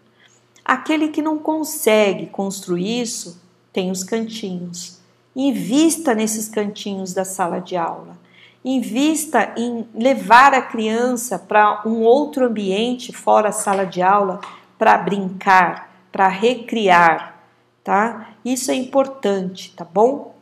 Aquele 0.65 1.07
que 1.07 1.21
não 1.21 1.39
consegue 1.39 2.25
construir 2.27 3.01
isso 3.01 3.41
tem 3.71 3.89
os 3.89 4.03
cantinhos. 4.03 4.99
Invista 5.33 6.13
nesses 6.13 6.49
cantinhos 6.49 7.13
da 7.13 7.23
sala 7.23 7.59
de 7.59 7.77
aula. 7.77 8.17
Invista 8.63 9.53
em 9.55 9.87
levar 9.95 10.53
a 10.53 10.61
criança 10.61 11.39
para 11.39 11.83
um 11.85 12.01
outro 12.01 12.47
ambiente 12.47 13.13
fora 13.13 13.49
a 13.49 13.53
sala 13.53 13.85
de 13.85 14.01
aula 14.01 14.41
para 14.77 14.97
brincar, 14.97 16.07
para 16.11 16.27
recriar, 16.27 17.41
tá? 17.81 18.31
Isso 18.43 18.71
é 18.71 18.75
importante, 18.75 19.73
tá 19.73 19.85
bom? 19.85 20.34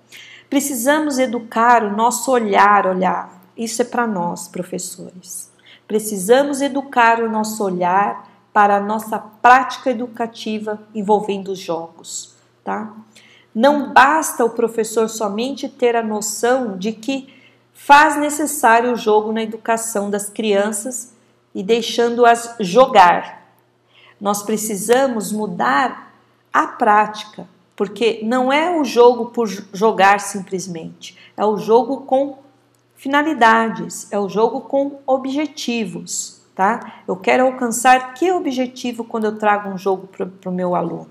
Precisamos 0.54 1.18
educar 1.18 1.84
o 1.84 1.98
nosso 1.98 2.32
olhar, 2.32 2.86
olhar. 2.86 3.42
Isso 3.58 3.82
é 3.82 3.86
para 3.86 4.06
nós, 4.06 4.48
professores. 4.48 5.52
Precisamos 5.88 6.62
educar 6.62 7.24
o 7.24 7.28
nosso 7.28 7.64
olhar 7.64 8.30
para 8.54 8.78
a 8.78 8.80
nossa 8.80 9.18
prática 9.18 9.90
educativa 9.90 10.80
envolvendo 10.94 11.54
os 11.54 11.58
jogos, 11.58 12.36
tá? 12.64 12.94
Não 13.56 13.94
basta 13.94 14.46
o 14.46 14.52
professor 14.52 15.10
somente 15.10 15.68
ter 15.68 15.96
a 15.96 16.04
noção 16.04 16.78
de 16.78 16.92
que 16.92 17.34
faz 17.74 18.16
necessário 18.18 18.92
o 18.92 18.96
jogo 18.96 19.32
na 19.32 19.42
educação 19.42 20.12
das 20.12 20.30
crianças 20.30 21.14
e 21.56 21.64
deixando-as 21.64 22.58
jogar. 22.60 23.44
Nós 24.22 24.44
precisamos 24.44 25.32
mudar 25.32 26.14
a 26.54 26.68
prática, 26.68 27.48
porque 27.84 28.22
não 28.24 28.50
é 28.50 28.80
o 28.80 28.86
jogo 28.86 29.26
por 29.26 29.46
jogar 29.74 30.22
simplesmente, 30.22 31.18
é 31.36 31.46
o 31.46 31.58
jogo 31.58 32.04
com 32.06 32.38
finalidades, 32.96 34.10
é 34.10 34.18
o 34.18 34.30
jogo 34.30 34.62
com 34.62 35.00
objetivos, 35.06 36.42
tá? 36.56 37.02
Eu 37.06 37.18
quero 37.18 37.46
alcançar 37.46 38.14
que 38.14 38.32
objetivo 38.32 39.04
quando 39.04 39.26
eu 39.26 39.38
trago 39.38 39.68
um 39.68 39.78
jogo 39.78 40.08
para 40.08 40.50
o 40.50 40.54
meu 40.54 40.76
aluno? 40.76 41.10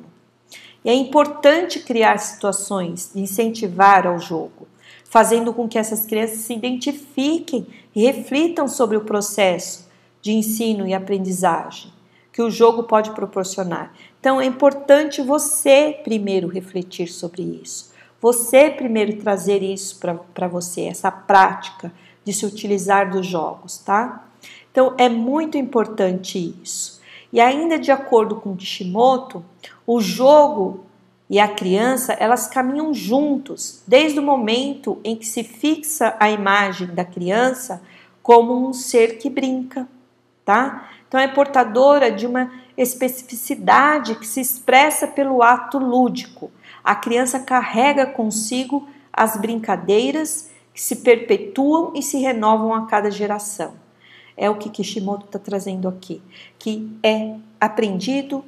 E 0.83 0.89
é 0.89 0.95
importante 0.95 1.81
criar 1.81 2.17
situações 2.17 3.11
de 3.15 3.21
incentivar 3.21 4.07
ao 4.07 4.19
jogo 4.19 4.67
fazendo 5.11 5.53
com 5.53 5.69
que 5.69 5.79
essas 5.79 6.07
crianças 6.07 6.39
se 6.39 6.55
identifiquem 6.55 7.67
e 7.95 8.07
reflitam 8.07 8.67
sobre 8.67 8.97
o 8.97 9.05
processo 9.05 9.87
de 10.23 10.33
ensino 10.33 10.87
e 10.87 10.95
aprendizagem 10.95 11.93
que 12.33 12.41
o 12.41 12.51
jogo 12.51 12.85
pode 12.85 13.11
proporcionar. 13.11 13.93
Então 14.23 14.41
é 14.41 14.45
importante 14.45 15.21
você 15.21 15.99
primeiro 16.05 16.47
refletir 16.47 17.09
sobre 17.09 17.43
isso, 17.43 17.93
você 18.21 18.71
primeiro 18.71 19.17
trazer 19.17 19.65
isso 19.65 19.99
para 20.33 20.47
você, 20.47 20.83
essa 20.83 21.11
prática 21.11 21.93
de 22.25 22.33
se 22.33 22.47
utilizar 22.47 23.11
dos 23.11 23.27
jogos, 23.27 23.79
tá? 23.79 24.29
Então 24.71 24.95
é 24.97 25.09
muito 25.09 25.59
importante 25.59 26.39
isso. 26.63 27.03
E 27.33 27.41
ainda 27.41 27.77
de 27.81 27.91
acordo 27.91 28.37
com 28.37 28.55
Kishimoto, 28.55 29.45
o 29.85 30.01
jogo 30.01 30.85
e 31.29 31.41
a 31.41 31.49
criança, 31.49 32.13
elas 32.13 32.47
caminham 32.47 32.95
juntos, 32.95 33.83
desde 33.89 34.21
o 34.21 34.23
momento 34.23 35.01
em 35.03 35.17
que 35.17 35.27
se 35.27 35.43
fixa 35.43 36.15
a 36.21 36.31
imagem 36.31 36.87
da 36.87 37.05
criança 37.05 37.83
como 38.23 38.69
um 38.69 38.73
ser 38.73 39.19
que 39.19 39.29
brinca, 39.29 39.89
tá? 40.45 40.89
Então 41.09 41.19
é 41.19 41.27
portadora 41.27 42.13
de 42.13 42.25
uma 42.25 42.62
especificidade 42.77 44.15
que 44.17 44.27
se 44.27 44.41
expressa 44.41 45.07
pelo 45.07 45.43
ato 45.43 45.79
lúdico. 45.79 46.51
A 46.83 46.95
criança 46.95 47.39
carrega 47.41 48.07
consigo 48.07 48.89
as 49.13 49.37
brincadeiras 49.37 50.51
que 50.73 50.81
se 50.81 50.97
perpetuam 50.97 51.93
e 51.95 52.03
se 52.03 52.19
renovam 52.19 52.73
a 52.75 52.87
cada 52.87 53.11
geração. 53.11 53.75
É 54.37 54.49
o 54.49 54.57
que 54.57 54.71
Kishimoto 54.71 55.27
está 55.27 55.39
trazendo 55.39 55.87
aqui, 55.87 56.23
que 56.59 56.91
é 57.03 57.37
aprendido 57.61 58.45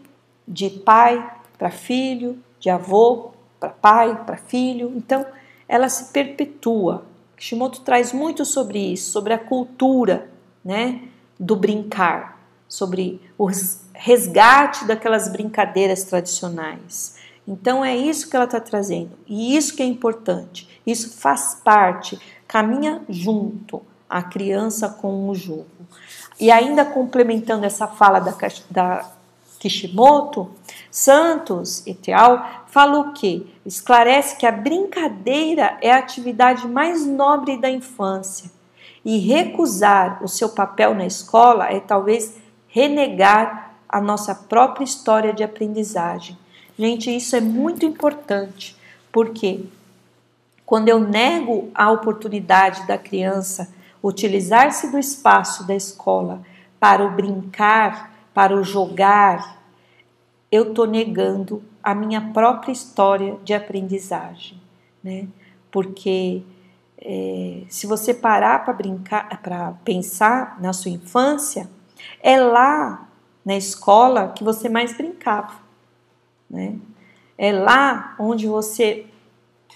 de 0.49 0.71
pai 0.71 1.33
para 1.59 1.71
filho, 1.71 2.39
de 2.59 2.71
avô 2.71 3.33
para 3.61 3.69
pai, 3.71 4.25
para 4.25 4.37
filho. 4.37 4.93
Então, 4.97 5.25
ela 5.69 5.89
se 5.89 6.13
perpetua. 6.13 7.07
Kishimoto 7.37 7.83
traz 7.83 8.13
muito 8.13 8.45
sobre 8.45 8.79
isso, 8.79 9.11
sobre 9.11 9.35
a 9.35 9.39
cultura, 9.39 10.31
né, 10.65 11.03
do 11.39 11.55
brincar, 11.55 12.41
sobre 12.67 13.21
o 13.37 13.47
resgate 13.95 14.85
daquelas 14.85 15.29
brincadeiras 15.29 16.05
tradicionais. 16.05 17.17
Então 17.47 17.85
é 17.85 17.97
isso 17.97 18.29
que 18.29 18.37
ela 18.37 18.45
está 18.45 18.61
trazendo 18.61 19.13
e 19.27 19.57
isso 19.57 19.75
que 19.75 19.83
é 19.83 19.87
importante. 19.87 20.69
Isso 20.87 21.17
faz 21.19 21.61
parte, 21.65 22.19
caminha 22.47 23.03
junto 23.09 23.81
a 24.09 24.23
criança 24.23 24.89
com 24.89 25.29
o 25.29 25.35
jogo. 25.35 25.67
E 26.39 26.51
ainda 26.51 26.85
complementando 26.85 27.65
essa 27.65 27.87
fala 27.87 28.19
da, 28.19 28.35
da 28.71 29.11
Kishimoto, 29.59 30.51
Santos 30.91 31.87
et 31.87 32.13
al. 32.13 32.65
fala 32.67 32.99
o 32.99 33.13
que? 33.13 33.47
Esclarece 33.65 34.37
que 34.37 34.47
a 34.47 34.53
brincadeira 34.53 35.79
é 35.81 35.91
a 35.91 35.99
atividade 35.99 36.67
mais 36.69 37.07
nobre 37.07 37.57
da 37.57 37.71
infância 37.71 38.51
e 39.05 39.19
recusar 39.19 40.23
o 40.23 40.29
seu 40.29 40.49
papel 40.49 40.95
na 40.95 41.07
escola 41.07 41.67
é 41.71 41.79
talvez 41.79 42.37
renegar 42.69 43.64
a 43.95 44.01
nossa 44.01 44.35
própria 44.35 44.83
história 44.83 45.33
de 45.33 45.45
aprendizagem. 45.45 46.37
Gente, 46.77 47.17
isso 47.17 47.37
é 47.37 47.41
muito 47.41 47.87
importante, 47.87 48.77
porque 49.13 49.67
quando 50.67 50.89
eu 50.89 50.99
nego 50.99 51.71
a 51.73 51.93
oportunidade 51.93 52.89
da 52.89 52.99
criança 52.99 53.73
utilizar-se 54.03 54.91
do 54.91 54.99
espaço 54.99 55.65
da 55.65 55.77
escola 55.77 56.43
para 56.81 57.07
o 57.07 57.11
brincar, 57.13 58.13
para 58.35 58.57
o 58.57 58.65
jogar, 58.65 59.63
eu 60.51 60.71
estou 60.71 60.89
negando 60.89 61.63
a 61.81 61.95
minha 61.95 62.33
própria 62.33 62.73
história 62.73 63.39
de 63.45 63.55
aprendizagem, 63.55 64.61
né? 65.05 65.29
Porque 65.71 66.43
é, 66.99 67.63
se 67.69 67.87
você 67.87 68.13
parar 68.13 68.65
para 68.65 68.75
brincar, 68.75 69.41
para 69.41 69.71
pensar 69.85 70.61
na 70.61 70.73
sua 70.73 70.91
infância, 70.91 71.71
é 72.21 72.41
lá 72.41 73.09
na 73.45 73.57
escola 73.57 74.29
que 74.29 74.43
você 74.43 74.69
mais 74.69 74.97
brincava, 74.97 75.55
né? 76.49 76.77
É 77.37 77.53
lá 77.53 78.15
onde 78.19 78.47
você 78.47 79.07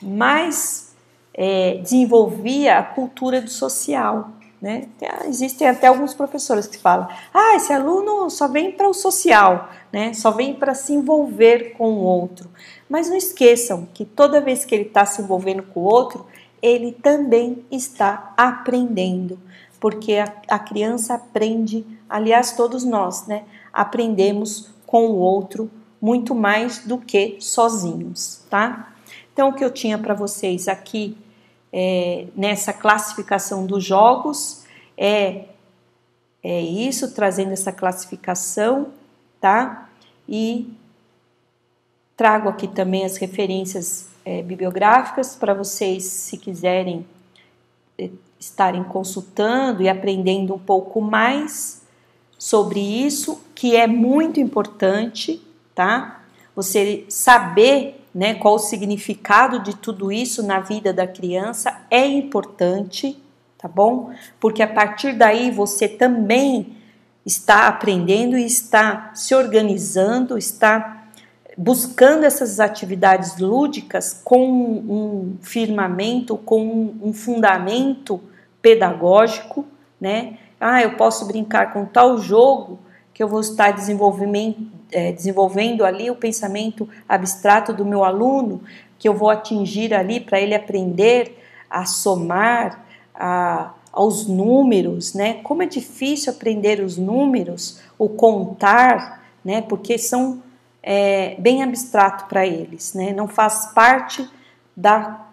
mais 0.01 0.95
é, 1.35 1.79
desenvolvia 1.79 2.79
a 2.79 2.83
cultura 2.83 3.41
do 3.41 3.51
social. 3.51 4.31
Né? 4.61 4.89
Existem 5.27 5.69
até 5.69 5.87
alguns 5.87 6.15
professores 6.15 6.67
que 6.67 6.79
falam: 6.79 7.09
ah, 7.33 7.55
esse 7.55 7.73
aluno 7.73 8.29
só 8.29 8.49
vem 8.49 8.73
para 8.73 8.89
o 8.89 8.95
social, 8.95 9.69
né? 9.93 10.13
só 10.15 10.33
vem 10.33 10.55
para 10.55 10.75
se 10.75 10.93
envolver 10.93 11.75
com 11.77 11.93
o 11.93 12.03
outro. 12.03 12.51
Mas 12.89 13.09
não 13.09 13.17
esqueçam 13.17 13.87
que 13.95 14.05
toda 14.05 14.41
vez 14.41 14.65
que 14.65 14.75
ele 14.75 14.85
está 14.85 15.07
se 15.07 15.23
envolvendo 15.23 15.63
com 15.63 15.81
o 15.81 15.85
outro, 15.85 16.27
ele 16.61 16.91
também 16.91 17.65
está 17.71 18.33
aprendendo, 18.37 19.39
porque 19.79 20.15
a, 20.15 20.33
a 20.49 20.59
criança 20.59 21.15
aprende, 21.15 21.87
aliás, 22.09 22.53
todos 22.53 22.83
nós, 22.83 23.29
né? 23.29 23.45
Aprendemos 23.73 24.71
com 24.87 25.07
o 25.09 25.17
outro 25.17 25.71
muito 26.01 26.35
mais 26.35 26.87
do 26.87 26.99
que 26.99 27.37
sozinhos, 27.41 28.43
tá? 28.49 28.93
Então, 29.33 29.51
o 29.51 29.53
que 29.53 29.65
eu 29.65 29.71
tinha 29.71 29.99
para 29.99 30.15
vocês 30.15 30.69
aqui 30.69 31.17
é, 31.73 32.27
nessa 32.35 32.73
classificação 32.73 33.67
dos 33.67 33.85
jogos 33.85 34.65
é, 34.97 35.45
é 36.43 36.61
isso, 36.61 37.13
trazendo 37.13 37.53
essa 37.53 37.73
classificação, 37.73 38.89
tá? 39.41 39.89
E 40.29 40.73
trago 42.17 42.49
aqui 42.49 42.67
também 42.67 43.05
as 43.05 43.17
referências 43.17 44.09
é, 44.25 44.43
bibliográficas 44.43 45.37
para 45.37 45.55
vocês, 45.55 46.05
se 46.05 46.37
quiserem 46.37 47.07
é, 47.97 48.11
estarem 48.39 48.85
consultando 48.85 49.83
e 49.83 49.89
aprendendo 49.89 50.55
um 50.55 50.59
pouco 50.59 51.01
mais 51.01 51.78
sobre 52.39 52.81
isso, 52.81 53.43
que 53.55 53.75
é 53.75 53.89
muito 53.89 54.39
importante, 54.39 55.43
tá? 55.75 56.23
Você 56.55 57.05
saber 57.09 58.05
né, 58.15 58.35
qual 58.35 58.55
o 58.55 58.59
significado 58.59 59.61
de 59.61 59.77
tudo 59.77 60.11
isso 60.11 60.43
na 60.43 60.61
vida 60.61 60.93
da 60.93 61.07
criança 61.07 61.83
é 61.91 62.07
importante, 62.07 63.21
tá 63.59 63.69
bom? 63.69 64.13
Porque 64.41 64.63
a 64.63 64.69
partir 64.69 65.13
daí 65.13 65.51
você 65.51 65.89
também 65.89 66.77
está 67.27 67.69
aprendendo 67.69 68.39
e 68.39 68.47
está 68.47 69.11
se 69.15 69.35
organizando, 69.35 70.39
está 70.39 71.07
buscando 71.57 72.25
essas 72.25 72.61
atividades 72.61 73.37
lúdicas 73.39 74.21
com 74.25 74.49
um 74.49 75.37
firmamento, 75.43 76.37
com 76.37 76.95
um 77.03 77.13
fundamento 77.13 78.21
pedagógico, 78.63 79.67
né? 80.01 80.39
Ah, 80.61 80.83
eu 80.83 80.97
posso 80.97 81.27
brincar 81.27 81.73
com 81.73 81.85
tal 81.85 82.19
jogo 82.19 82.79
que 83.15 83.23
eu 83.23 83.29
vou 83.29 83.41
estar 83.41 83.73
desenvolvendo, 83.73 84.71
é, 84.93 85.13
desenvolvendo 85.13 85.85
ali 85.85 86.11
o 86.11 86.17
pensamento 86.17 86.89
abstrato 87.09 87.73
do 87.73 87.85
meu 87.85 88.05
aluno, 88.05 88.63
que 88.99 89.09
eu 89.09 89.15
vou 89.15 89.31
atingir 89.31 89.95
ali 89.95 90.21
para 90.21 90.41
ele 90.41 90.55
aprender 90.55 91.39
a 91.71 91.85
somar, 91.85 92.85
a, 93.15 93.73
aos 93.93 94.27
números, 94.27 95.15
né? 95.15 95.35
Como 95.43 95.63
é 95.63 95.67
difícil 95.67 96.33
aprender 96.33 96.81
os 96.81 96.97
números, 96.97 97.81
o 97.99 98.09
contar, 98.09 99.23
né? 99.45 99.63
Porque 99.63 99.99
são 99.99 100.43
é, 100.83 101.35
bem 101.39 101.63
abstrato 101.63 102.27
para 102.27 102.47
eles, 102.47 102.95
né? 102.95 103.13
Não 103.13 103.27
faz 103.27 103.67
parte 103.75 104.29
da 104.77 105.28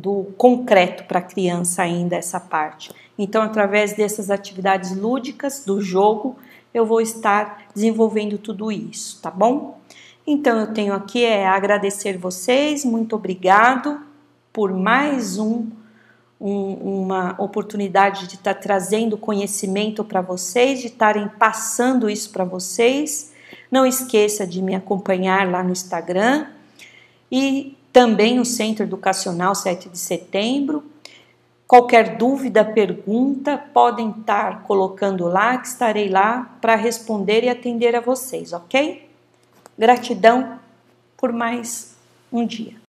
do 0.00 0.32
concreto 0.36 1.04
para 1.04 1.18
a 1.18 1.22
criança 1.22 1.82
ainda 1.82 2.16
essa 2.16 2.40
parte. 2.40 2.90
Então, 3.18 3.42
através 3.42 3.92
dessas 3.92 4.30
atividades 4.30 4.96
lúdicas 4.96 5.64
do 5.64 5.80
jogo, 5.80 6.36
eu 6.72 6.86
vou 6.86 7.00
estar 7.00 7.64
desenvolvendo 7.74 8.38
tudo 8.38 8.72
isso, 8.72 9.20
tá 9.20 9.30
bom? 9.30 9.78
Então, 10.26 10.58
eu 10.58 10.72
tenho 10.72 10.94
aqui 10.94 11.24
é 11.24 11.46
agradecer 11.46 12.16
vocês, 12.16 12.84
muito 12.84 13.14
obrigado 13.14 14.00
por 14.52 14.72
mais 14.72 15.38
um, 15.38 15.66
um 16.40 17.02
uma 17.02 17.34
oportunidade 17.38 18.26
de 18.26 18.36
estar 18.36 18.54
trazendo 18.54 19.18
conhecimento 19.18 20.02
para 20.02 20.20
vocês, 20.20 20.80
de 20.80 20.86
estarem 20.86 21.28
passando 21.28 22.08
isso 22.08 22.30
para 22.30 22.44
vocês. 22.44 23.32
Não 23.70 23.84
esqueça 23.84 24.46
de 24.46 24.62
me 24.62 24.74
acompanhar 24.74 25.50
lá 25.50 25.62
no 25.62 25.72
Instagram 25.72 26.46
e 27.30 27.76
também 27.92 28.38
o 28.38 28.44
Centro 28.44 28.84
Educacional 28.84 29.54
7 29.54 29.88
de 29.88 29.98
Setembro. 29.98 30.84
Qualquer 31.66 32.16
dúvida, 32.16 32.64
pergunta, 32.64 33.56
podem 33.72 34.10
estar 34.10 34.64
colocando 34.64 35.28
lá, 35.28 35.56
que 35.58 35.68
estarei 35.68 36.08
lá 36.08 36.56
para 36.60 36.74
responder 36.74 37.44
e 37.44 37.48
atender 37.48 37.94
a 37.94 38.00
vocês, 38.00 38.52
ok? 38.52 39.08
Gratidão 39.78 40.58
por 41.16 41.32
mais 41.32 41.96
um 42.32 42.44
dia. 42.44 42.80